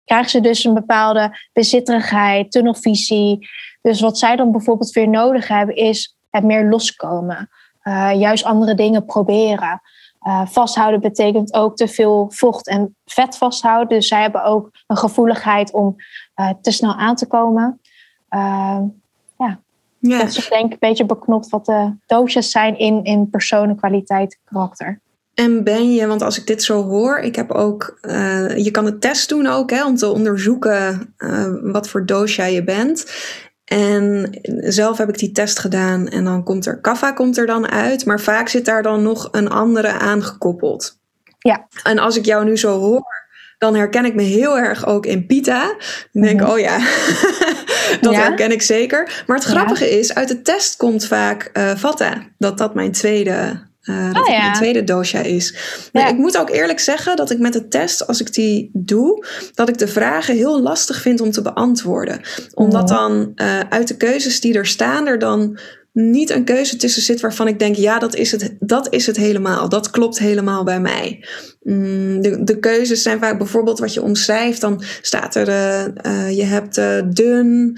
[0.08, 3.48] krijgen ze dus een bepaalde bezitterigheid, tunnelvisie.
[3.82, 7.50] Dus wat zij dan bijvoorbeeld weer nodig hebben, is het meer loskomen.
[7.84, 9.82] Uh, juist andere dingen proberen.
[10.28, 13.88] Uh, vasthouden betekent ook te veel vocht en vet vasthouden.
[13.88, 15.96] Dus zij hebben ook een gevoeligheid om
[16.36, 17.82] uh, te snel aan te komen.
[18.30, 19.60] ja.
[20.00, 23.30] ja, dat is denk ik een beetje beknopt wat de doosjes zijn in, in
[23.76, 25.02] kwaliteit, karakter.
[25.38, 28.86] En ben je, want als ik dit zo hoor, ik heb ook, uh, je kan
[28.86, 33.06] een test doen ook hè, om te onderzoeken uh, wat voor dosha je bent.
[33.66, 37.68] En zelf heb ik die test gedaan en dan komt er kaffa komt er dan
[37.72, 38.06] uit.
[38.06, 41.00] Maar vaak zit daar dan nog een andere aangekoppeld.
[41.40, 41.68] Ja.
[41.84, 43.04] En als ik jou nu zo hoor,
[43.58, 45.76] dan herken ik me heel erg ook in pita.
[46.12, 46.52] Dan denk ik, Mhm.
[46.52, 46.78] oh ja,
[48.02, 48.20] dat Ja.
[48.20, 49.24] herken ik zeker.
[49.28, 49.52] Maar het Ja.
[49.52, 52.14] grappige is, uit de test komt vaak eh vata.
[52.38, 53.66] Dat dat mijn tweede...
[53.88, 54.42] eh, dat Oh het ja.
[54.42, 55.54] mijn tweede dosha is.
[55.94, 56.10] Maar Ja.
[56.10, 59.70] ik moet ook eerlijk zeggen dat ik met de test, als ik die doe, dat
[59.70, 62.22] ik de vragen heel lastig vind om te beantwoorden.
[62.54, 62.94] Omdat Mhm.
[63.00, 65.60] dan eh, uit de keuzes die er staan, er dan
[65.94, 69.18] niet een keuze tussen zit waarvan ik denk, ja, dat is het, dat is het
[69.18, 69.70] helemaal.
[69.70, 71.26] Dat klopt helemaal bij mij.
[71.62, 74.62] Mm, de, de keuzes zijn vaak bijvoorbeeld wat je omschrijft.
[74.62, 76.76] Dan staat er, eh, je hebt
[77.16, 77.78] dun,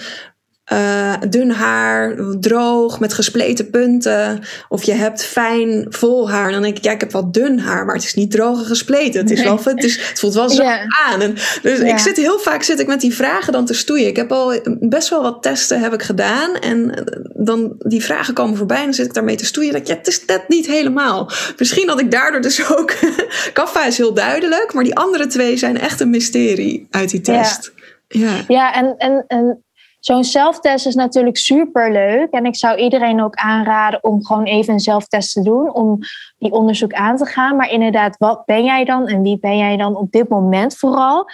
[0.69, 4.41] eh, dun haar, droog, met gespleten punten.
[4.67, 6.45] Of je hebt fijn, vol haar.
[6.45, 8.59] En dan denk ik, ja, ik heb wel dun haar, maar het is niet droog
[8.59, 9.21] en gespleten.
[9.21, 10.63] Het, is wel, het, is, het voelt wel zo
[11.07, 11.21] aan.
[11.21, 14.07] En dus ik zit heel vaak zit ik met die vragen dan te stoeien.
[14.07, 16.55] Ik heb al best wel wat testen heb ik gedaan.
[16.55, 17.03] En eh,
[17.45, 19.73] dan die vragen komen voorbij en dan zit ik daarmee te stoeien.
[19.73, 21.31] Dat ja, het is net niet helemaal.
[21.57, 22.93] Misschien dat ik daardoor dus ook...
[23.53, 27.71] Kaffa is heel duidelijk, maar die andere twee zijn echt een mysterie uit die test.
[28.07, 28.31] Ja.
[28.47, 29.63] Ja, en, en, en
[29.99, 32.31] zo'n zelftest is natuurlijk super leuk.
[32.31, 35.73] En ik zou iedereen ook aanraden om gewoon even een zelftest te doen.
[35.73, 35.99] Om
[36.37, 37.55] die onderzoek aan te gaan.
[37.55, 41.25] Maar inderdaad, wat ben jij dan en wie ben jij dan op dit moment vooral?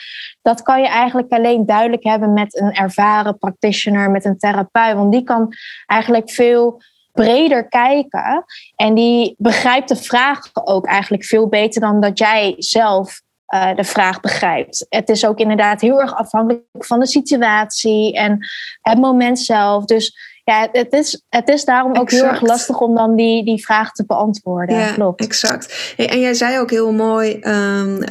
[0.41, 4.95] Dat kan je eigenlijk alleen duidelijk hebben met een ervaren practitioner, met een therapeut.
[4.95, 5.53] Want die kan
[5.85, 8.45] eigenlijk veel breder kijken.
[8.75, 13.83] En die begrijpt de vraag ook eigenlijk veel beter dan dat jij zelf eh, de
[13.83, 14.85] vraag begrijpt.
[14.89, 18.47] Het is ook inderdaad heel erg afhankelijk van de situatie en
[18.81, 19.85] het moment zelf.
[19.85, 23.65] Dus ja, het is, het is daarom ook heel erg lastig om dan die, die
[23.65, 24.75] vraag te beantwoorden.
[24.77, 25.21] Ja, Klopt.
[25.21, 25.93] exact.
[25.97, 28.01] En jij zei ook heel mooi ehm,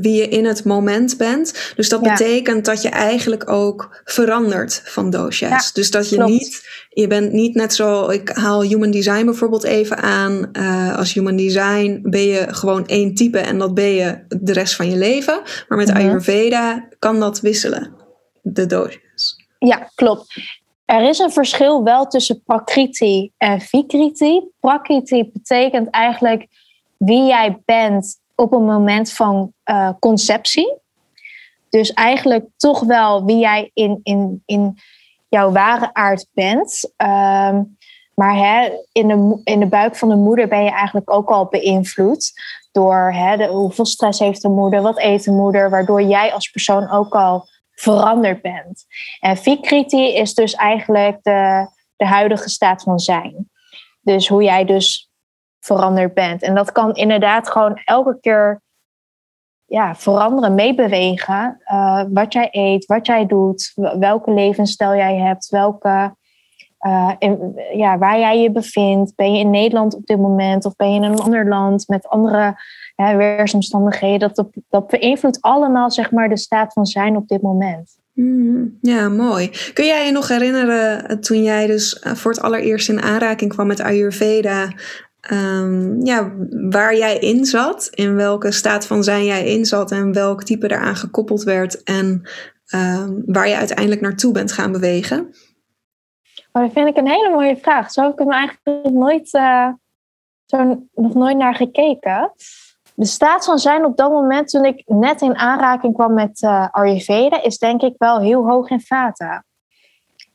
[0.00, 1.72] wie je in het moment bent.
[1.76, 2.10] Dus dat Ja.
[2.12, 5.48] betekent dat je eigenlijk ook verandert van doosjes.
[5.48, 6.30] Ja, dus dat je klopt.
[6.30, 10.48] niet, je bent niet net zo, ik haal human design bijvoorbeeld even aan.
[10.52, 14.74] Eh, als human design ben je gewoon één type en dat ben je de rest
[14.74, 15.40] van je leven.
[15.68, 15.96] Maar met Mhm.
[15.96, 17.94] Ayurveda kan dat wisselen,
[18.42, 19.46] de doosjes.
[19.58, 20.34] Ja, klopt.
[20.84, 24.42] Er is een verschil wel tussen prakriti en vikriti.
[24.60, 26.46] Prakriti betekent eigenlijk
[26.96, 30.74] wie jij bent op een moment van eh, conceptie.
[31.68, 34.78] Dus eigenlijk toch wel wie jij in, in, in
[35.28, 36.92] jouw ware aard bent.
[36.96, 37.62] Ehm,
[38.14, 41.46] maar hè, in, de, in de buik van de moeder ben je eigenlijk ook al
[41.46, 42.32] beïnvloed
[42.72, 46.48] door hè, de, hoeveel stress heeft de moeder, wat eet de moeder, waardoor jij als
[46.48, 48.84] persoon ook al veranderd bent.
[49.20, 53.50] En Vikriti is dus eigenlijk de, de huidige staat van zijn.
[54.00, 55.10] Dus hoe jij dus
[55.60, 56.42] veranderd bent.
[56.42, 58.62] En dat kan inderdaad gewoon elke keer
[59.64, 61.60] ja, veranderen, meebewegen.
[61.64, 66.16] eh, wat jij eet, wat jij doet, welke levensstijl jij hebt, welke,
[66.78, 67.10] eh,
[67.72, 69.14] ja, waar jij je bevindt.
[69.14, 72.08] Ben je in Nederland op dit moment of ben je in een ander land met
[72.08, 72.56] andere
[72.94, 74.34] hè, weersomstandigheden?
[74.34, 77.96] Dat, dat beïnvloedt allemaal zeg maar, de staat van zijn op dit moment.
[78.12, 79.50] Mm, ja, mooi.
[79.72, 83.52] Kun jij je nog herinneren eh, toen jij dus eh, voor het allereerst in aanraking
[83.52, 84.72] kwam met Ayurveda,
[85.20, 86.32] ehm, ja,
[86.70, 90.70] waar jij in zat, in welke staat van zijn jij in zat en welk type
[90.70, 92.22] eraan gekoppeld werd en
[92.66, 95.34] ehm, waar je uiteindelijk naartoe bent gaan bewegen?
[96.52, 97.90] Maar dat vind ik een hele mooie vraag.
[97.90, 99.68] Zo heb ik hem eigenlijk nooit, eh,
[100.44, 102.32] zo nog nooit naar gekeken.
[102.96, 106.68] De staat van zijn op dat moment, toen ik net in aanraking kwam met eh,
[106.70, 109.44] Ayurveda, is denk ik wel heel hoog in vata.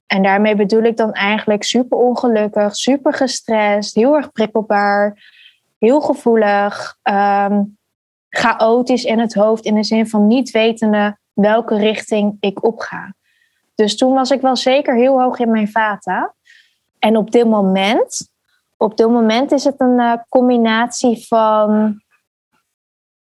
[0.07, 5.23] En daarmee bedoel ik dan eigenlijk super ongelukkig, super gestrest, heel erg prikkelbaar,
[5.77, 7.63] heel gevoelig, ehm,
[8.29, 13.13] chaotisch in het hoofd in de zin van niet wetende welke richting ik opga.
[13.75, 16.33] Dus toen was ik wel zeker heel hoog in mijn vata.
[16.99, 18.29] En op dit moment,
[18.77, 22.01] op dit moment is het een eh, combinatie van,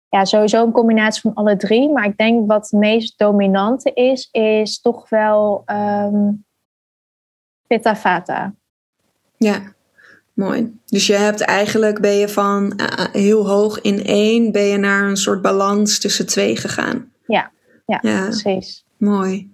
[0.09, 1.91] ja, sowieso een combinatie van alle drie.
[1.93, 6.31] Maar ik denk wat het meest dominante is, is toch wel ehm
[7.67, 8.55] Pitta Vata.
[9.37, 9.75] Ja,
[10.33, 10.79] mooi.
[10.87, 15.09] Dus je hebt eigenlijk, ben je van eh, heel hoog in één, ben je naar
[15.09, 17.13] een soort balans tussen twee gegaan.
[17.27, 17.51] Ja,
[17.87, 18.23] ja, Ja.
[18.25, 18.85] precies.
[18.97, 19.51] Mooi.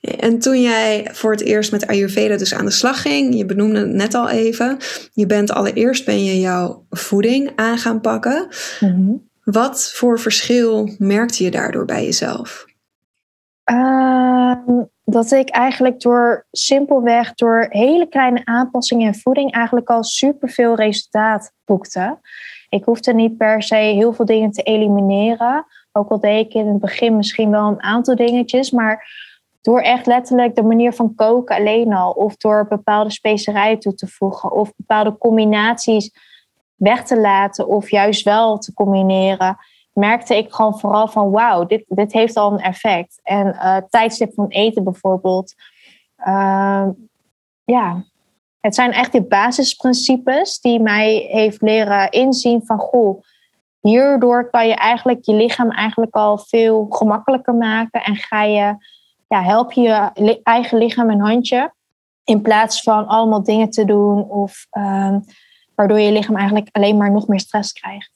[0.00, 3.78] En toen jij voor het eerst met Ayurveda dus aan de slag ging, je benoemde
[3.78, 4.76] het net al even,
[5.12, 8.48] je bent allereerst ben je jouw voeding aan gaan pakken.
[8.80, 9.12] Mhm.
[9.50, 12.64] Wat voor verschil merkte je daardoor bij jezelf?
[13.64, 20.74] Ehm, dat ik eigenlijk door simpelweg door hele kleine aanpassingen in voeding eigenlijk al superveel
[20.74, 22.18] resultaat boekte.
[22.68, 25.66] Ik hoefde niet per se heel veel dingen te elimineren.
[25.92, 29.08] Ook al deed ik in het begin misschien wel een aantal dingetjes, maar
[29.60, 34.06] door echt letterlijk de manier van koken alleen al, of door bepaalde specerijen toe te
[34.06, 36.10] voegen, of bepaalde combinaties
[36.78, 39.56] weg te laten, of juist wel te combineren,
[39.92, 43.20] merkte ik gewoon vooral van wauw, dit, dit heeft al een effect.
[43.22, 45.54] En uh, tijdstip van eten bijvoorbeeld.
[46.26, 46.86] Uh,
[47.64, 48.04] ja,
[48.60, 53.22] het zijn echt de basisprincipes die mij heeft leren inzien van goh,
[53.80, 58.76] hierdoor kan je eigenlijk je lichaam eigenlijk al veel gemakkelijker maken en ga je,
[59.28, 60.10] ja, help je
[60.42, 61.72] eigen lichaam een handje
[62.24, 65.16] in plaats van allemaal dingen te doen of uh,
[65.78, 68.10] waardoor je lichaam eigenlijk alleen maar nog meer stress krijgt.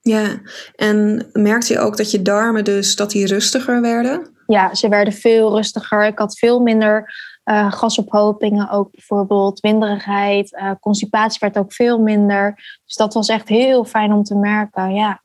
[0.00, 0.40] Ja,
[0.74, 4.36] en merkte je ook dat je darmen dus dat die rustiger werden?
[4.46, 6.06] Ja, ze werden veel rustiger.
[6.06, 12.54] Ik had veel minder uh, gasophopingen ook bijvoorbeeld, winderigheid, uh, constipatie werd ook veel minder.
[12.84, 15.22] Dus dat was echt heel fijn om te merken, ja.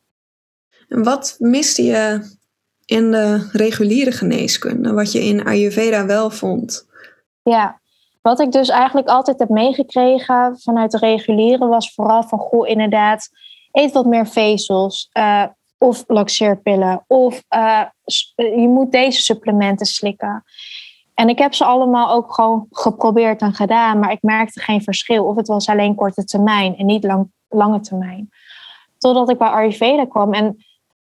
[0.87, 2.33] En wat miste je
[2.85, 6.87] in de reguliere geneeskunde, wat je in Ayurveda wel vond?
[7.43, 7.79] Ja,
[8.25, 13.29] wat ik dus eigenlijk altijd heb meegekregen vanuit de reguliere was vooral van, goh, inderdaad,
[13.71, 15.09] eet wat meer vezels.
[15.13, 15.43] Uh,
[15.77, 17.03] of laxeerpillen.
[17.07, 17.43] Of
[18.35, 20.43] je moet deze supplementen slikken.
[21.13, 25.25] En ik heb ze allemaal ook gewoon geprobeerd en gedaan, maar ik merkte geen verschil.
[25.25, 28.29] Of het was alleen korte termijn en niet lang, lange termijn.
[28.97, 30.33] Totdat ik bij Ayurveda kwam.
[30.33, 30.65] En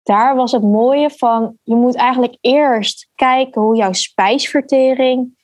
[0.02, 5.37] daar was het mooie van, je moet eigenlijk eerst kijken hoe jouw spijsvertering,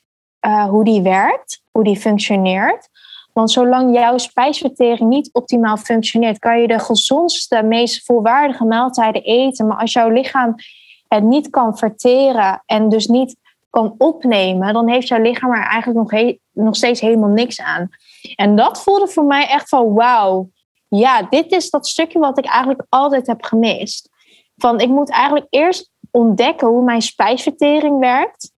[0.47, 2.89] uh, hoe die werkt, hoe die functioneert.
[3.33, 9.67] Want zolang jouw spijsvertering niet optimaal functioneert, kan je de gezondste, meest volwaardige maaltijden eten.
[9.67, 10.55] Maar als jouw lichaam
[11.09, 13.37] het niet kan verteren en dus niet
[13.71, 17.89] kan opnemen, dan heeft jouw lichaam er eigenlijk nog, nog steeds helemaal niks aan.
[18.35, 20.51] En dat voelde voor mij echt van wauw,
[20.89, 24.11] ja, dit is dat stukje wat ik eigenlijk altijd heb gemist.
[24.57, 28.53] Van ik moet eigenlijk eerst ontdekken hoe mijn spijsvertering werkt.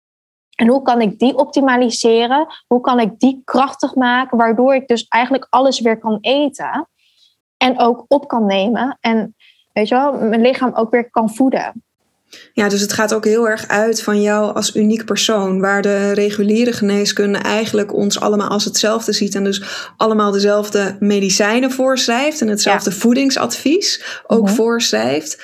[0.56, 2.48] En hoe kan ik die optimaliseren?
[2.68, 6.90] Hoe kan ik die krachtig maken, waardoor ik dus eigenlijk alles weer kan eten
[7.58, 9.36] en ook op kan nemen en
[9.74, 11.84] weet je wel, mijn lichaam ook weer kan voeden.
[12.54, 16.12] Ja, dus het gaat ook heel erg uit van jou als uniek persoon, waar de
[16.12, 22.48] reguliere geneeskunde eigenlijk ons allemaal als hetzelfde ziet en dus allemaal dezelfde medicijnen voorschrijft en
[22.48, 25.38] hetzelfde voedingsadvies ook mm voorschrijft.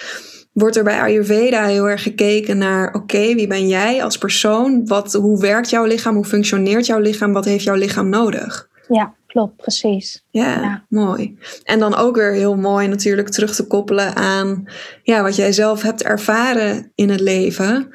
[0.51, 4.87] Wordt er bij Ayurveda heel erg gekeken naar: oké, wie ben jij als persoon?
[4.87, 6.15] Wat, hoe werkt jouw lichaam?
[6.15, 7.33] Hoe functioneert jouw lichaam?
[7.33, 8.69] Wat heeft jouw lichaam nodig?
[8.87, 10.23] Ja, klopt, precies.
[10.29, 11.37] Ja, mooi.
[11.63, 14.65] En dan ook weer heel mooi natuurlijk terug te koppelen aan
[15.03, 17.89] ja, wat jij zelf hebt ervaren in het leven.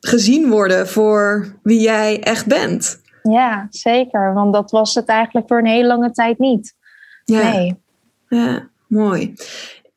[0.00, 3.00] Gezien worden voor wie jij echt bent.
[3.22, 4.34] Ja, zeker.
[4.34, 6.74] Want dat was het eigenlijk voor een hele lange tijd niet.
[7.24, 7.52] Ja.
[7.52, 7.76] Nee.
[8.28, 9.34] Ja, mooi.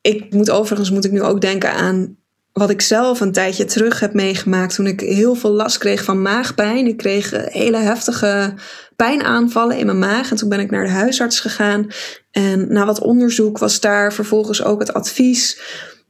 [0.06, 2.16] Ik moet overigens moet ik nu ook denken aan
[2.52, 6.22] wat ik zelf een tijdje terug heb meegemaakt toen ik heel veel last kreeg van
[6.22, 6.86] maagpijn.
[6.86, 8.54] Ik kreeg hele heftige
[8.96, 11.86] pijnaanvallen in mijn maag en toen ben ik naar de huisarts gegaan.
[12.30, 15.60] En na wat onderzoek was daar vervolgens ook het advies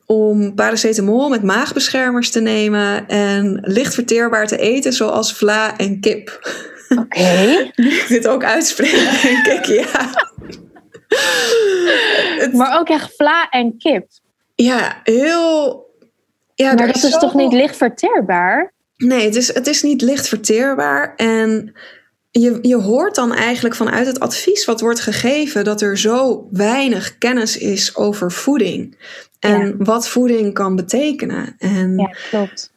[0.07, 6.29] om paracetamol met maagbeschermers te nemen en licht verteerbaar te eten, zoals vla en kip.
[6.89, 7.05] Oké.
[7.07, 7.73] Okay.
[8.09, 10.11] dit ook uitspreken, denk ja.
[12.53, 14.07] Maar ook echt vla en kip.
[14.55, 15.87] Ja, heel
[16.57, 18.73] ja, maar dat is, toch niet licht verteerbaar?
[18.97, 21.15] Nee, het is, het is niet licht verteerbaar.
[21.17, 21.75] En
[22.31, 27.19] je, je hoort dan eigenlijk vanuit het advies wat wordt gegeven dat er zo weinig
[27.19, 28.97] kennis is over voeding.
[29.39, 31.55] En wat voeding kan betekenen.
[31.59, 32.73] En ja, klopt.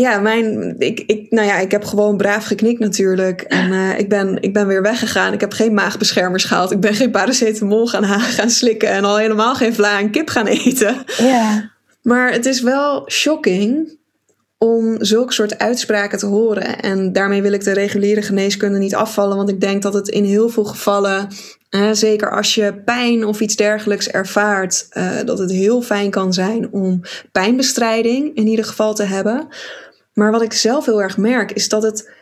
[0.00, 3.40] Ja, mijn, ik, ik, nou ja, ik heb gewoon braaf geknikt natuurlijk.
[3.40, 5.32] En uh, ik, ben, ik ben weer weggegaan.
[5.32, 6.70] Ik heb geen maagbeschermers gehaald.
[6.70, 8.88] Ik ben geen paracetamol gaan, gaan slikken.
[8.88, 11.04] En al helemaal geen vla en kip gaan eten.
[11.18, 11.72] Ja.
[12.02, 13.98] Maar het is wel shocking
[14.58, 16.80] om zulke soort uitspraken te horen.
[16.80, 20.24] En daarmee wil ik de reguliere geneeskunde niet afvallen, want ik denk dat het in
[20.24, 21.28] heel veel gevallen,
[21.92, 26.72] zeker als je pijn of iets dergelijks ervaart, eh, dat het heel fijn kan zijn
[26.72, 27.00] om
[27.32, 29.48] pijnbestrijding in ieder geval te hebben.
[30.12, 32.12] Maar wat ik zelf heel erg merk, is dat het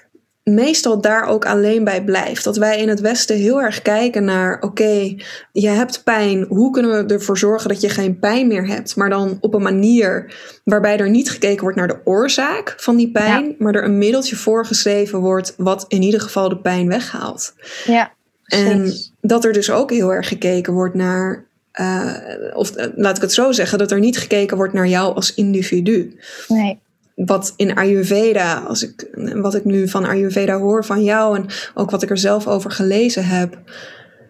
[0.44, 2.44] meestal daar ook alleen bij blijft.
[2.44, 5.14] Dat wij in het Westen heel erg kijken naar: oké,
[5.52, 6.44] je hebt pijn.
[6.48, 8.96] Hoe kunnen we ervoor zorgen dat je geen pijn meer hebt?
[8.96, 10.34] Maar dan op een manier
[10.64, 14.36] waarbij er niet gekeken wordt naar de oorzaak van die pijn, maar er een middeltje
[14.36, 17.54] voorgeschreven wordt wat in ieder geval de pijn weghaalt.
[17.84, 18.12] Ja.
[18.52, 21.44] En dat er dus ook heel erg gekeken wordt naar.
[21.80, 22.14] Uh,
[22.54, 25.34] of uh, laat ik het zo zeggen, dat er niet gekeken wordt naar jou als
[25.34, 26.18] individu.
[26.48, 26.78] Nee
[27.14, 31.90] wat in Ayurveda, als ik, wat ik nu van Ayurveda hoor van jou en ook
[31.90, 33.58] wat ik er zelf over gelezen heb.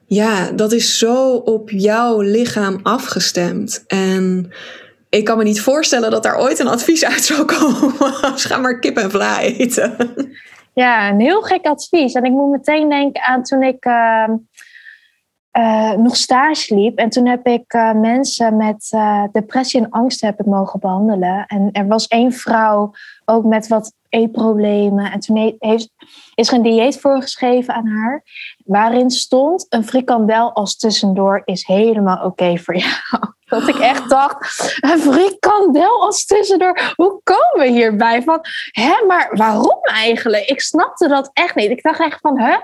[0.07, 3.85] Ja, dat is zo op jouw lichaam afgestemd.
[3.87, 4.53] En
[5.09, 8.23] ik kan me niet voorstellen dat daar ooit een advies uit zou komen.
[8.23, 9.97] Als ga maar kip en vla eten.
[10.75, 12.13] Ja, een heel gek advies.
[12.13, 14.29] En ik moet meteen denken aan toen ik uh,
[15.59, 16.99] uh, nog stage liep.
[16.99, 21.47] En toen heb ik uh, mensen met uh, depressie en angst heb ik mogen behandelen.
[21.47, 22.93] En er was één vrouw
[23.25, 25.13] ook met wat eetproblemen.
[25.13, 25.91] En toen heeft,
[26.35, 28.23] is er een dieet voorgeschreven aan haar.
[28.65, 33.33] Waarin stond een frikandel als tussendoor is helemaal oké voor jou.
[33.53, 36.93] Dat ik echt dacht, een frikandel als tussendoor.
[36.97, 38.23] Hoe komen we hierbij?
[38.23, 38.41] Van,
[38.71, 40.45] hè, maar waarom eigenlijk?
[40.45, 41.71] Ik snapte dat echt niet.
[41.71, 42.57] Ik dacht echt van, hè?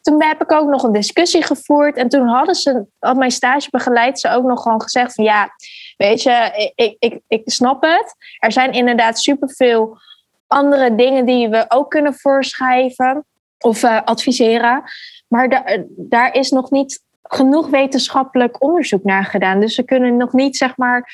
[0.00, 1.96] Toen heb ik ook nog een discussie gevoerd.
[1.96, 5.50] En toen hadden ze, had mijn stagebegeleid ze ook nog gewoon gezegd van, ja,
[5.96, 8.14] weet je, ik, ik, ik snap het.
[8.38, 9.98] Er zijn inderdaad superveel
[10.46, 13.24] andere dingen die we ook kunnen voorschrijven
[13.58, 14.82] of uh, adviseren.
[15.28, 19.60] Maar daar is nog niet genoeg wetenschappelijk onderzoek naar gedaan.
[19.60, 21.10] Dus ze kunnen nog niet, zeg maar,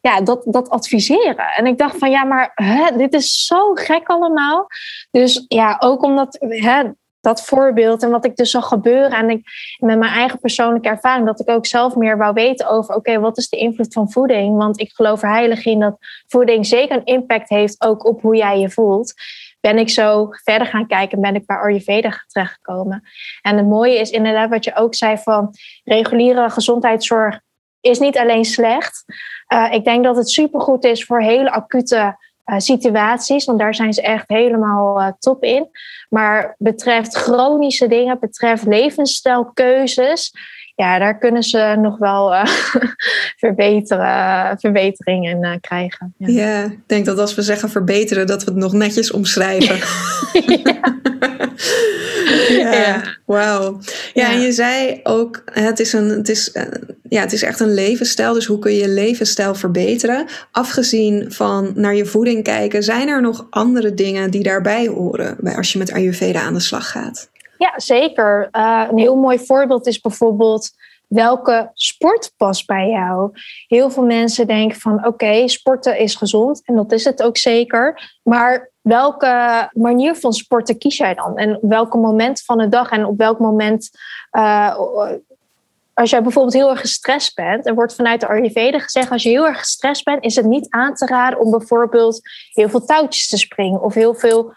[0.00, 1.46] ja, dat, dat adviseren.
[1.56, 4.66] En ik dacht van ja, maar hè, dit is zo gek allemaal.
[5.10, 6.82] Dus ja, ook omdat hè,
[7.20, 9.10] dat voorbeeld en wat ik dus zag gebeuren.
[9.10, 9.42] En ik
[9.78, 13.38] met mijn eigen persoonlijke ervaring, dat ik ook zelf meer wou weten over: oké, wat
[13.38, 14.56] is de invloed van voeding?
[14.56, 15.96] Want ik geloof er heilig in dat
[16.26, 19.14] voeding zeker een impact heeft ook op hoe jij je voelt.
[19.60, 23.02] Ben ik zo verder gaan kijken, ben ik bij Ayurveda terechtgekomen.
[23.42, 25.54] En het mooie is inderdaad wat je ook zei van
[25.84, 27.40] reguliere gezondheidszorg
[27.80, 29.04] is niet alleen slecht.
[29.52, 32.16] Uh, ik denk dat het supergoed is voor hele acute
[32.50, 35.68] uh, situaties, want daar zijn ze echt helemaal uh, top in.
[36.08, 40.32] Maar betreft chronische dingen, betreft levensstijlkeuzes,
[40.80, 42.44] ja, daar kunnen ze nog wel uh,
[43.36, 46.14] verbeteren, verbeteringen uh, krijgen.
[46.16, 46.28] Ja.
[46.28, 46.64] ja.
[46.64, 49.76] ik denk dat als we zeggen verbeteren, dat we het nog netjes omschrijven.
[50.64, 50.98] ja.
[52.48, 53.02] ja, ja.
[53.24, 53.80] wauw.
[54.14, 56.62] Ja, en je zei ook, het is, een, het, is, uh,
[57.08, 58.32] ja, het is echt een levensstijl.
[58.32, 60.26] Dus hoe kun je je levensstijl verbeteren?
[60.50, 65.56] Afgezien van naar je voeding kijken, zijn er nog andere dingen die daarbij horen bij
[65.56, 67.30] als je met Ayurveda aan de slag gaat?
[67.60, 68.48] Ja, zeker.
[68.52, 70.70] Uh, een heel mooi voorbeeld is bijvoorbeeld
[71.06, 73.30] welke sport past bij jou.
[73.66, 78.18] Heel veel mensen denken van oké, sporten is gezond en dat is het ook zeker.
[78.22, 81.36] Maar welke manier van sporten kies jij dan?
[81.36, 83.90] En op welk moment van de dag en op welk moment.
[84.32, 84.78] Uh,
[85.94, 89.28] als jij bijvoorbeeld heel erg gestrest bent, er wordt vanuit de Ayurveda gezegd: als je
[89.28, 92.20] heel erg gestrest bent, is het niet aan te raden om bijvoorbeeld
[92.52, 94.52] heel veel touwtjes te springen of heel veel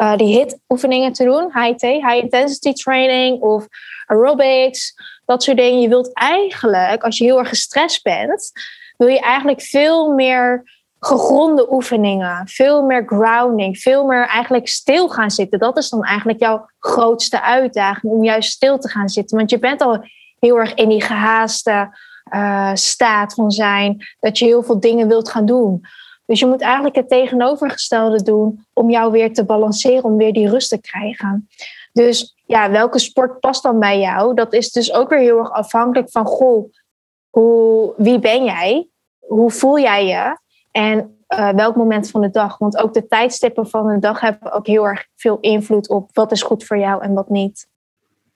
[0.00, 3.66] uh, die hit oefeningen te doen, HIT, high intensity training of
[4.06, 4.94] aerobics,
[5.24, 5.80] dat soort dingen.
[5.80, 8.52] Je wilt eigenlijk, als je heel erg gestrest bent,
[8.96, 15.30] wil je eigenlijk veel meer gegronde oefeningen, veel meer grounding, veel meer eigenlijk stil gaan
[15.30, 15.58] zitten.
[15.58, 19.58] Dat is dan eigenlijk jouw grootste uitdaging om juist stil te gaan zitten, want je
[19.58, 20.04] bent al
[20.38, 21.98] heel erg in die gehaaste
[22.34, 25.80] uh, staat van zijn, dat je heel veel dingen wilt gaan doen.
[26.26, 30.48] Dus je moet eigenlijk het tegenovergestelde doen om jou weer te balanceren, om weer die
[30.48, 31.48] rust te krijgen.
[31.92, 34.34] Dus ja, welke sport past dan bij jou?
[34.34, 36.72] Dat is dus ook weer heel erg afhankelijk van, goh,
[37.30, 38.88] hoe, wie ben jij?
[39.18, 40.38] Hoe voel jij je?
[40.70, 42.58] En uh, welk moment van de dag?
[42.58, 46.32] Want ook de tijdstippen van de dag hebben ook heel erg veel invloed op wat
[46.32, 47.68] is goed voor jou en wat niet.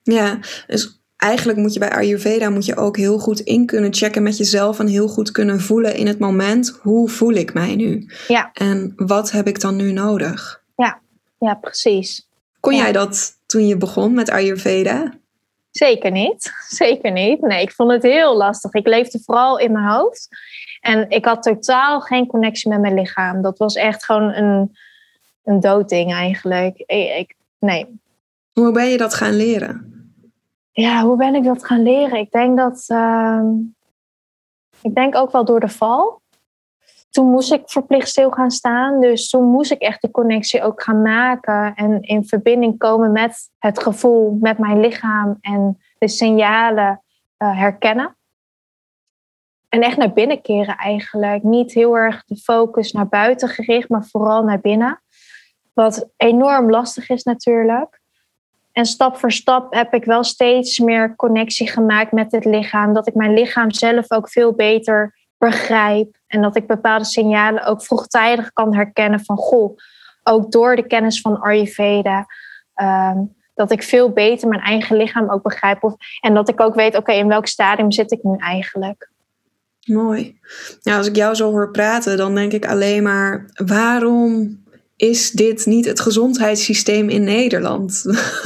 [0.03, 4.23] Ja, dus eigenlijk moet je bij Ayurveda moet je ook heel goed in kunnen checken
[4.23, 8.09] met jezelf en heel goed kunnen voelen in het moment hoe voel ik mij nu?
[8.27, 8.49] Ja.
[8.53, 10.63] En wat heb ik dan nu nodig?
[10.75, 10.99] Ja,
[11.39, 12.27] ja precies.
[12.59, 12.81] Kon ja.
[12.81, 15.13] jij dat toen je begon met Ayurveda?
[15.71, 16.53] Zeker niet.
[16.67, 17.41] Zeker niet.
[17.41, 18.73] Nee, ik vond het heel lastig.
[18.73, 20.27] Ik leefde vooral in mijn hoofd.
[20.79, 23.41] En ik had totaal geen connectie met mijn lichaam.
[23.41, 24.77] Dat was echt gewoon een,
[25.43, 26.77] een doodding eigenlijk.
[26.77, 27.99] Ik, ik, nee.
[28.53, 29.91] Hoe ben je dat gaan leren?
[30.71, 32.19] Ja, hoe ben ik dat gaan leren?
[32.19, 32.85] Ik denk dat.
[32.87, 33.41] Uh,
[34.81, 36.21] ik denk ook wel door de val.
[37.09, 39.01] Toen moest ik verplicht stil gaan staan.
[39.01, 41.75] Dus toen moest ik echt die connectie ook gaan maken.
[41.75, 45.37] En in verbinding komen met het gevoel, met mijn lichaam.
[45.41, 47.03] En de signalen
[47.37, 48.15] uh, herkennen.
[49.69, 51.43] En echt naar binnen keren eigenlijk.
[51.43, 55.01] Niet heel erg de focus naar buiten gericht, maar vooral naar binnen.
[55.73, 58.00] Wat enorm lastig is natuurlijk.
[58.71, 62.93] En stap voor stap heb ik wel steeds meer connectie gemaakt met het lichaam.
[62.93, 66.17] Dat ik mijn lichaam zelf ook veel beter begrijp.
[66.27, 69.77] En dat ik bepaalde signalen ook vroegtijdig kan herkennen van goh,
[70.23, 72.25] ook door de kennis van Ayurveda.
[72.75, 75.83] Um, dat ik veel beter mijn eigen lichaam ook begrijp.
[75.83, 79.09] Of, en dat ik ook weet, oké, in welk stadium zit ik nu eigenlijk?
[79.85, 80.39] Mooi.
[80.81, 84.59] Ja, als ik jou zo hoor praten, dan denk ik alleen maar: waarom
[85.01, 88.03] is dit niet het gezondheidssysteem in Nederland?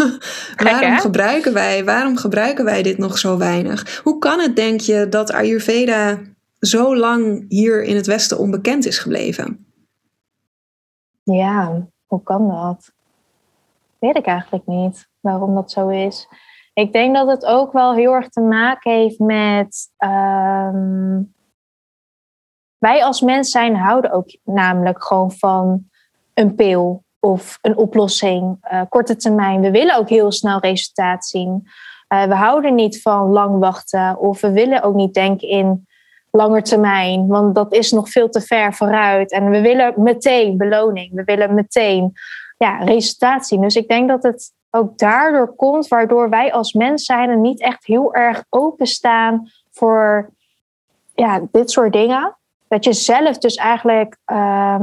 [0.64, 4.02] waarom, gebruiken wij, waarom gebruiken wij dit nog zo weinig?
[4.04, 6.20] Hoe kan het, denk je, dat Ayurveda
[6.60, 9.66] zo lang hier in het Westen onbekend is gebleven?
[11.24, 12.94] Ja, hoe kan dat?
[14.00, 16.28] Weet ik eigenlijk niet waarom dat zo is.
[16.74, 19.92] Ik denk dat het ook wel heel erg te maken heeft met.
[19.98, 21.22] Ehm,
[22.78, 25.90] wij als mens zijn houden ook namelijk gewoon van
[26.36, 29.62] een pil of een oplossing, uh, korte termijn.
[29.62, 31.68] We willen ook heel snel resultaat zien.
[32.14, 35.88] Uh, we houden niet van lang wachten of we willen ook niet denken in
[36.32, 39.32] langer termijn, want dat is nog veel te ver vooruit.
[39.32, 42.14] En we willen meteen beloning, we willen meteen
[42.58, 43.62] ja, resultaat zien.
[43.62, 47.62] Dus ik denk dat het ook daardoor komt, waardoor wij als mens zijn en niet
[47.62, 50.30] echt heel erg openstaan voor
[51.14, 52.38] ja, dit soort dingen.
[52.68, 54.82] Dat je zelf dus eigenlijk uh,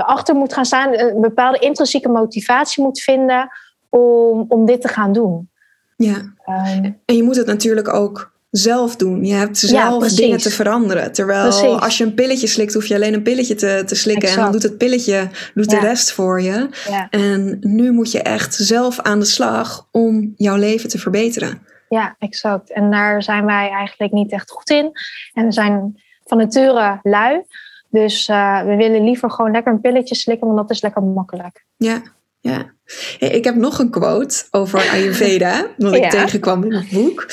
[0.00, 3.48] erachter moet gaan staan, een bepaalde intrinsieke motivatie moet vinden
[3.88, 5.50] om, om dit te gaan doen.
[5.96, 9.24] Ja, um, en je moet het natuurlijk ook zelf doen.
[9.24, 11.12] Je hebt zelf dingen te veranderen.
[11.12, 14.28] Terwijl als je een pilletje slikt, hoef je alleen een pilletje te, te slikken.
[14.28, 16.68] En dan doet het pilletje doet de rest voor je.
[16.88, 17.08] Ja.
[17.10, 21.62] En nu moet je echt zelf aan de slag om jouw leven te verbeteren.
[21.88, 22.72] Ja, exact.
[22.72, 24.90] En daar zijn wij eigenlijk niet echt goed in.
[25.32, 27.44] En we zijn van nature lui.
[27.90, 31.64] Dus uh, we willen liever gewoon lekker een pilletje slikken, want dat is lekker makkelijk.
[31.76, 32.02] Ja,
[32.40, 32.72] ja.
[33.18, 37.26] Ik heb nog een quote over Ayurveda, wat ik tegenkwam in het boek.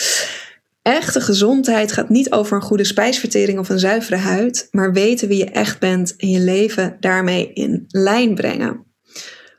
[0.81, 5.37] Echte gezondheid gaat niet over een goede spijsvertering of een zuivere huid, maar weten wie
[5.37, 8.85] je echt bent en je leven daarmee in lijn brengen.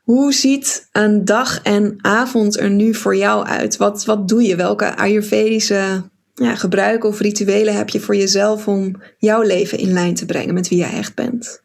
[0.03, 3.77] Hoe ziet een dag en avond er nu voor jou uit?
[3.77, 4.57] Wat, wat doe je?
[4.57, 10.15] Welke Ayurvedische ja, gebruiken of rituelen heb je voor jezelf om jouw leven in lijn
[10.15, 11.63] te brengen met wie jij echt bent?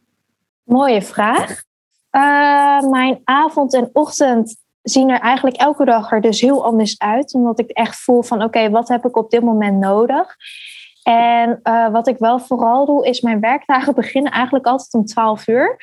[0.63, 1.49] Mooie vraag.
[2.11, 7.33] Uh, mijn avond en ochtend zien er eigenlijk elke dag er dus heel anders uit.
[7.33, 10.35] Omdat ik echt voel van oké, wat heb ik op dit moment nodig?
[11.03, 15.47] En uh, wat ik wel vooral doe, is mijn werkdagen beginnen eigenlijk altijd om 12
[15.47, 15.77] uur.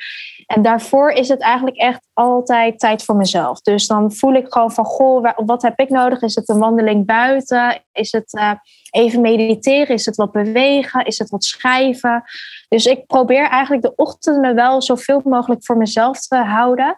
[0.45, 3.61] En daarvoor is het eigenlijk echt altijd tijd voor mezelf.
[3.61, 6.21] Dus dan voel ik gewoon van, goh, wat heb ik nodig?
[6.21, 7.83] Is het een wandeling buiten?
[7.91, 8.51] Is het uh,
[8.89, 9.95] even mediteren?
[9.95, 11.05] Is het wat bewegen?
[11.05, 12.23] Is het wat schrijven?
[12.67, 16.97] Dus ik probeer eigenlijk de ochtenden wel zoveel mogelijk voor mezelf te houden.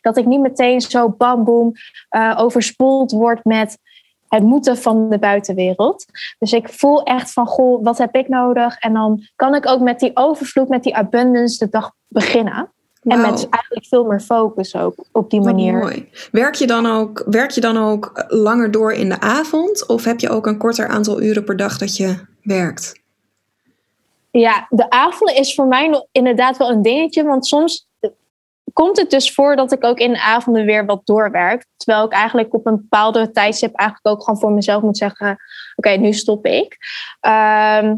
[0.00, 1.72] Dat ik niet meteen zo bam boom
[2.10, 3.78] uh, overspoeld word met
[4.30, 6.04] het moeten van de buitenwereld.
[6.38, 8.78] Dus ik voel echt van, goh, wat heb ik nodig?
[8.78, 12.72] En dan kan ik ook met die overvloed, met die abundance de dag beginnen.
[13.02, 15.72] En met eigenlijk veel meer focus ook op die manier.
[15.72, 16.08] Mooi.
[16.32, 19.86] Werk je, dan ook, werk je dan ook langer door in de avond?
[19.86, 23.00] Of heb je ook een korter aantal uren per dag dat je werkt?
[24.30, 27.24] Ja, de avond is voor mij inderdaad wel een dingetje.
[27.24, 27.88] Want soms
[28.72, 31.66] komt het dus voor dat ik ook in de avonden weer wat doorwerk.
[31.76, 35.36] Terwijl ik eigenlijk op een bepaalde tijdstip eigenlijk ook gewoon voor mezelf moet zeggen:
[35.76, 36.76] Oké, nu stop ik.
[37.20, 37.96] Ehm,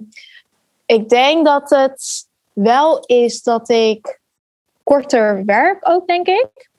[0.87, 4.21] ik denk dat het wel is dat ik
[4.83, 6.71] korter werk ook, denk ik.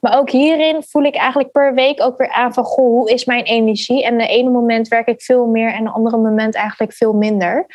[0.00, 2.64] Maar ook hierin voel ik eigenlijk per week ook weer aan van...
[2.64, 4.04] Goh, hoe is mijn energie?
[4.04, 7.66] En de ene moment werk ik veel meer en de andere moment eigenlijk veel minder.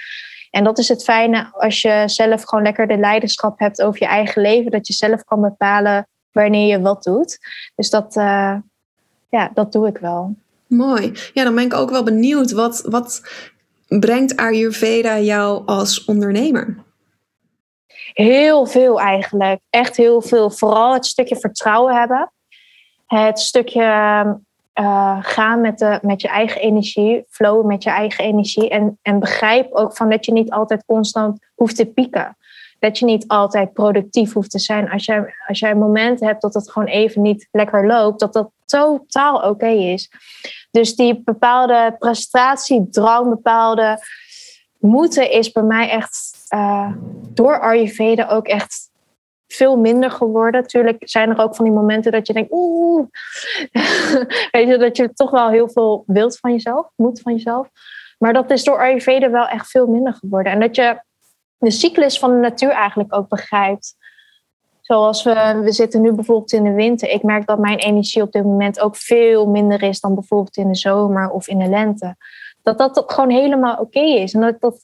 [0.52, 4.08] En dat is het fijne als je zelf gewoon lekker de leiderschap hebt over je
[4.08, 4.72] eigen leven.
[4.72, 7.38] Dat je zelf kan bepalen wanneer je wat doet.
[7.76, 8.56] Dus dat, uh,
[9.30, 10.36] ja, dat doe ik wel.
[10.68, 11.12] Mooi.
[11.34, 12.52] Ja, dan ben ik ook wel benieuwd.
[12.52, 13.22] Wat, wat
[13.88, 16.78] brengt Ayurveda jou als ondernemer?
[18.14, 19.60] Heel veel eigenlijk.
[19.70, 20.50] Echt heel veel.
[20.50, 22.32] Vooral het stukje vertrouwen hebben.
[23.06, 24.40] Het stukje
[24.80, 28.70] uh, gaan met, de, met je eigen energie, flow met je eigen energie.
[28.70, 32.38] En, en begrijp ook van dat je niet altijd constant hoeft te pieken.
[32.80, 34.90] Dat je niet altijd productief hoeft te zijn.
[34.90, 38.34] Als jij, als jij een moment hebt dat het gewoon even niet lekker loopt, dat
[38.34, 40.12] dat totaal oké is.
[40.72, 44.00] Dus die bepaalde prestatiedrang, bepaalde
[44.80, 46.92] moeten is bij mij echt uh,
[47.34, 48.89] door Ayurveda ook echt
[49.54, 50.68] veel minder geworden.
[50.68, 53.08] Tuurlijk zijn er ook van die momenten dat je denkt, oeh,
[54.52, 57.68] weet je, dat je toch wel heel veel wilt van jezelf, moet van jezelf.
[58.18, 60.52] Maar dat is door Ayurveda wel echt veel minder geworden.
[60.52, 61.02] En dat je
[61.58, 63.96] de cyclus van de natuur eigenlijk ook begrijpt.
[64.82, 67.10] Zoals we, we zitten nu bijvoorbeeld in de winter.
[67.10, 70.68] Ik merk dat mijn energie op dit moment ook veel minder is dan bijvoorbeeld in
[70.68, 72.16] de zomer of in de lente.
[72.62, 74.34] Dat dat gewoon helemaal oké is.
[74.34, 74.84] En dat, dat,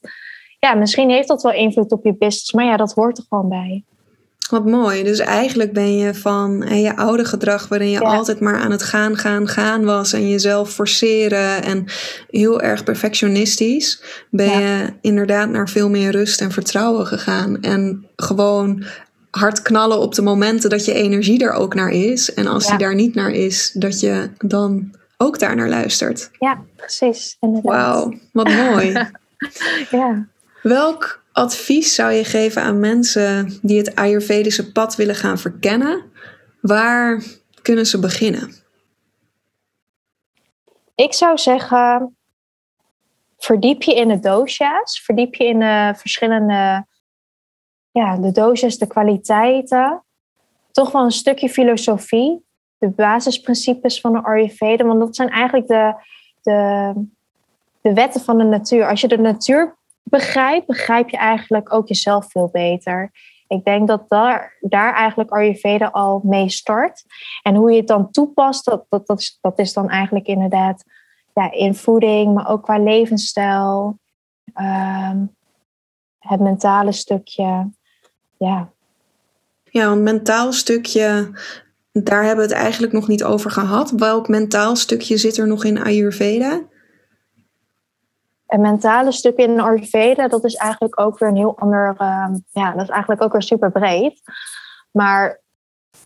[0.59, 3.49] ja, misschien heeft dat wel invloed op je business, maar ja, dat hoort er gewoon
[3.49, 3.84] bij.
[4.50, 5.04] Wat mooi.
[5.04, 9.18] Dus eigenlijk ben je van je oude gedrag, waarin je altijd maar aan het gaan,
[9.18, 11.86] gaan, gaan was en jezelf forceren en
[12.30, 17.62] heel erg perfectionistisch, ben je inderdaad naar veel meer rust en vertrouwen gegaan.
[17.62, 18.84] En gewoon
[19.32, 22.34] hard knallen op de momenten dat je energie er ook naar is.
[22.34, 26.30] En als die daar niet naar is, dat je dan ook daar naar luistert.
[26.39, 27.38] Ja, precies.
[27.39, 28.91] Wauw, wat mooi.
[29.91, 30.28] ja.
[30.62, 36.11] Welk advies zou je geven aan mensen die het Ayurvedische pad willen gaan verkennen?
[36.61, 37.23] Waar
[37.61, 38.53] kunnen ze beginnen?
[40.95, 42.15] Ik zou zeggen,
[43.38, 45.01] verdiep je in de dosha's.
[45.03, 46.86] Verdiep je in de verschillende,
[47.91, 50.03] ja, de dosha's, de kwaliteiten.
[50.71, 52.43] Toch wel een stukje filosofie.
[52.77, 54.86] De basisprincipes van de Ayurveda.
[54.86, 55.93] Want dat zijn eigenlijk de,
[56.41, 56.93] de,
[57.81, 58.88] de wetten van de natuur.
[58.88, 59.77] Als je de natuur
[60.10, 63.12] begrijpt, begrijp je eigenlijk ook jezelf veel beter.
[63.47, 67.03] Ik denk dat daar, daar eigenlijk Ayurveda al mee start.
[67.41, 70.84] En hoe je het dan toepast, dat, dat, dat, is, dat is dan eigenlijk inderdaad
[71.34, 73.99] ja, in voeding, maar ook qua levensstijl.
[74.56, 75.36] Um,
[76.20, 77.70] het mentale stukje.
[78.38, 78.70] Ja.
[79.64, 81.32] Ja, een mentaal stukje,
[81.91, 83.91] daar hebben we het eigenlijk nog niet over gehad.
[83.91, 86.62] Welk mentaal stukje zit er nog in Ayurveda?
[88.48, 92.72] Een mentale stuk in Ayurveda, dat is eigenlijk ook weer een heel ander, uh, ja,
[92.72, 94.22] dat is eigenlijk ook weer super breed.
[94.91, 95.41] Maar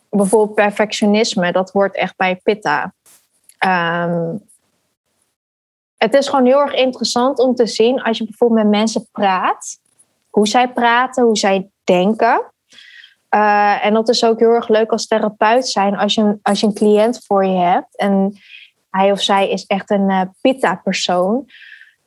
[0.10, 2.94] bijvoorbeeld perfectionisme, dat wordt echt bij Pitta.
[3.66, 4.48] Um,
[5.98, 9.80] het is gewoon heel erg interessant om te zien als je bijvoorbeeld met mensen praat,
[10.30, 12.52] hoe zij praten, hoe zij denken.
[13.30, 16.68] Uh, en dat is ook heel erg leuk als therapeut zijn als je, als je
[16.68, 18.38] een cliënt voor je hebt en
[18.90, 21.46] hij of zij is echt een uh, pitta-persoon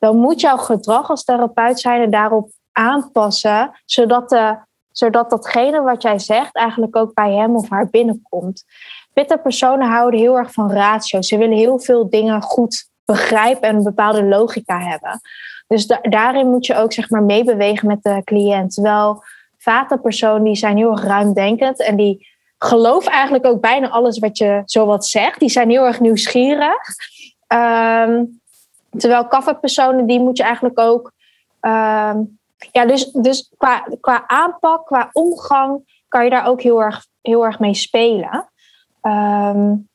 [0.02, 4.56] dan moet jouw gedrag als therapeut zijn daarop aanpassen, zodat, de,
[4.92, 8.64] zodat datgene wat jij zegt eigenlijk ook bij hem of haar binnenkomt.
[9.12, 11.22] Witte personen houden heel erg van ratio.
[11.22, 15.20] Ze willen heel veel dingen goed begrijpen en een bepaalde logica hebben.
[15.66, 18.74] Dus daarin moet je ook zeg maar meebewegen met de cliënt.
[18.74, 19.22] Terwijl
[19.58, 22.26] vatenpersonen die zijn heel erg ruimdenkend en die
[22.58, 25.40] geloven eigenlijk ook bijna alles wat je zo wat zegt.
[25.40, 26.78] Die zijn heel erg nieuwsgierig.
[27.48, 28.40] Um,
[28.96, 31.12] Terwijl kafferpersonen, die moet je eigenlijk ook.
[31.62, 32.14] Uh,
[32.72, 37.44] ja, dus, dus qua, qua aanpak, qua omgang, kan je daar ook heel erg, heel
[37.44, 38.50] erg mee spelen.
[39.02, 39.88] Um,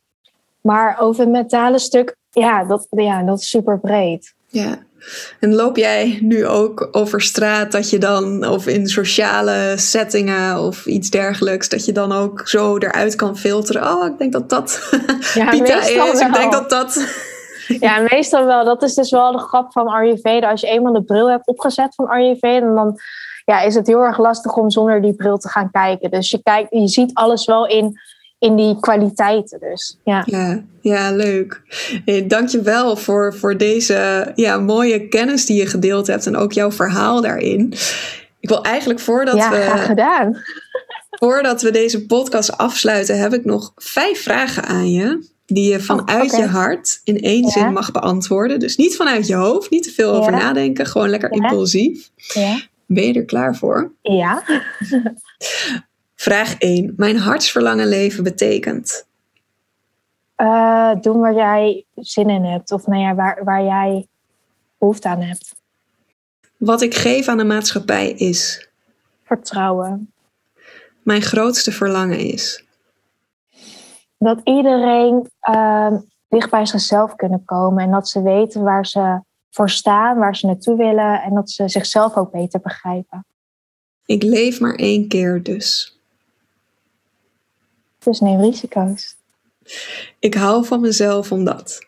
[0.62, 4.34] maar over het mentale stuk, ja dat, ja, dat is super breed.
[4.48, 4.86] Ja.
[5.40, 10.86] En loop jij nu ook over straat dat je dan, of in sociale settingen of
[10.86, 13.92] iets dergelijks, dat je dan ook zo eruit kan filteren?
[13.92, 14.90] Oh, ik denk dat dat
[15.34, 16.20] ja, pita is.
[16.20, 17.08] Ik denk dat dat
[17.68, 18.66] ja, meestal wel.
[18.66, 20.50] Dat is dus wel de grap van Ayurveda.
[20.50, 23.00] Als je eenmaal de bril hebt opgezet van Ayurveda, dan
[23.46, 26.12] ja, is het heel erg lastig om zonder die bril te gaan kijken.
[26.12, 28.00] Dus je, kijkt, je ziet alles wel in,
[28.40, 29.60] in die kwaliteiten.
[29.60, 30.24] Dus, ja.
[30.26, 31.62] Ja, ja, leuk.
[32.06, 36.36] Hey, Dank je wel voor, voor deze ja, mooie kennis die je gedeeld hebt en
[36.36, 37.74] ook jouw verhaal daarin.
[38.40, 39.56] Ik wil eigenlijk voordat ja, we.
[39.56, 40.38] Graag gedaan.
[41.20, 46.34] Voordat we deze podcast afsluiten, heb ik nog vijf vragen aan je die je vanuit
[46.34, 48.60] oh, je hart in één zin mag beantwoorden.
[48.60, 52.12] Dus niet vanuit je hoofd, niet te veel over nadenken, gewoon lekker impulsief.
[52.86, 53.92] Ben je er klaar voor?
[54.02, 54.44] Ja.
[56.16, 56.94] Vraag 1.
[56.98, 59.08] Mijn hartsverlangen leven betekent?
[60.38, 62.72] Uh, doen waar jij zin in hebt.
[62.72, 64.08] Of nou ja, waar, waar jij
[64.78, 65.56] behoefte aan hebt.
[66.58, 68.70] Wat ik geef aan de maatschappij is?
[69.24, 70.12] Vertrouwen.
[71.04, 72.66] Mijn grootste verlangen is?
[74.18, 75.94] Dat iedereen uh,
[76.28, 80.46] dicht bij zichzelf kunnen komen en dat ze weten waar ze voor staan, waar ze
[80.46, 83.26] naartoe willen en dat ze zichzelf ook beter begrijpen.
[84.06, 86.00] Ik leef maar één keer dus.
[88.00, 89.16] Dus neem risico's.
[90.20, 91.86] Ik hou van mezelf omdat.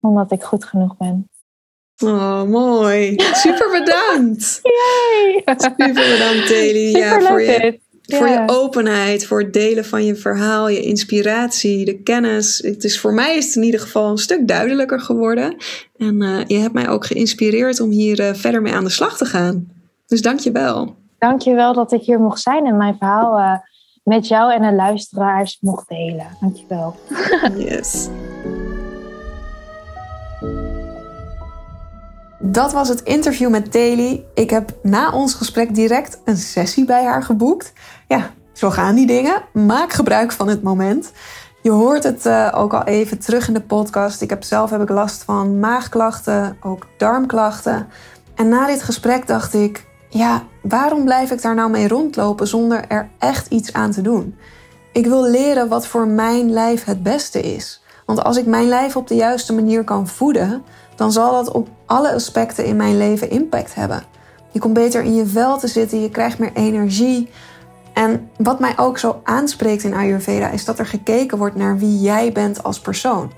[0.00, 1.28] Omdat ik goed genoeg ben.
[2.04, 3.16] Oh, mooi.
[3.32, 4.60] Super bedankt.
[4.62, 5.42] Yay.
[5.56, 6.96] Super bedankt, Telly.
[6.96, 7.80] Ja, voor je
[8.14, 12.58] voor je openheid, voor het delen van je verhaal, je inspiratie, de kennis.
[12.58, 15.56] Het is, voor mij is het in ieder geval een stuk duidelijker geworden.
[15.96, 19.16] En uh, je hebt mij ook geïnspireerd om hier uh, verder mee aan de slag
[19.16, 19.68] te gaan.
[20.06, 20.96] Dus dank je wel.
[21.18, 23.58] Dank je wel dat ik hier mocht zijn en mijn verhaal uh,
[24.04, 26.26] met jou en de luisteraars mocht delen.
[26.40, 26.96] Dank je wel.
[27.68, 28.08] Yes.
[32.42, 34.24] Dat was het interview met Daly.
[34.34, 37.72] Ik heb na ons gesprek direct een sessie bij haar geboekt.
[38.08, 39.42] Ja, zo gaan die dingen.
[39.52, 41.12] Maak gebruik van het moment.
[41.62, 44.20] Je hoort het uh, ook al even terug in de podcast.
[44.20, 47.88] Ik heb zelf heb ik last van maagklachten, ook darmklachten.
[48.34, 52.84] En na dit gesprek dacht ik, ja, waarom blijf ik daar nou mee rondlopen zonder
[52.88, 54.36] er echt iets aan te doen?
[54.92, 57.82] Ik wil leren wat voor mijn lijf het beste is.
[58.06, 60.62] Want als ik mijn lijf op de juiste manier kan voeden,
[61.00, 64.02] dan zal dat op alle aspecten in mijn leven impact hebben.
[64.50, 67.30] Je komt beter in je vel te zitten, je krijgt meer energie.
[67.92, 72.00] En wat mij ook zo aanspreekt in Ayurveda is dat er gekeken wordt naar wie
[72.00, 73.32] jij bent als persoon.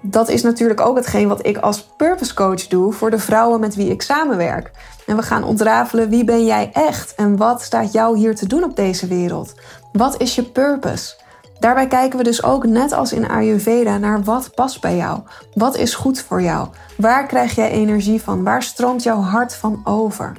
[0.00, 3.74] dat is natuurlijk ook hetgeen wat ik als purpose coach doe voor de vrouwen met
[3.74, 4.70] wie ik samenwerk.
[5.06, 8.64] En we gaan ontrafelen wie ben jij echt en wat staat jou hier te doen
[8.64, 9.54] op deze wereld?
[9.92, 11.14] Wat is je purpose?
[11.60, 15.20] Daarbij kijken we dus ook net als in Ayurveda naar wat past bij jou.
[15.54, 16.68] Wat is goed voor jou?
[16.96, 18.44] Waar krijg jij energie van?
[18.44, 20.32] Waar stroomt jouw hart van over?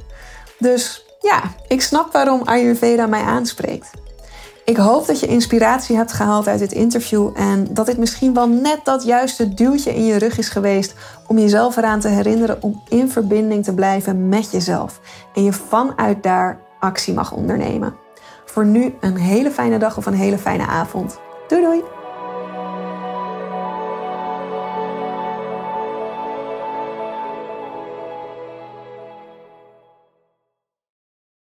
[0.58, 3.90] Dus ja, ik snap waarom Ayurveda mij aanspreekt.
[4.66, 8.48] Ik hoop dat je inspiratie hebt gehaald uit dit interview en dat dit misschien wel
[8.48, 10.94] net dat juiste duwtje in je rug is geweest
[11.28, 15.00] om jezelf eraan te herinneren om in verbinding te blijven met jezelf
[15.34, 17.94] en je vanuit daar actie mag ondernemen.
[18.52, 21.20] Voor nu een hele fijne dag of een hele fijne avond.
[21.48, 21.99] Doei doei!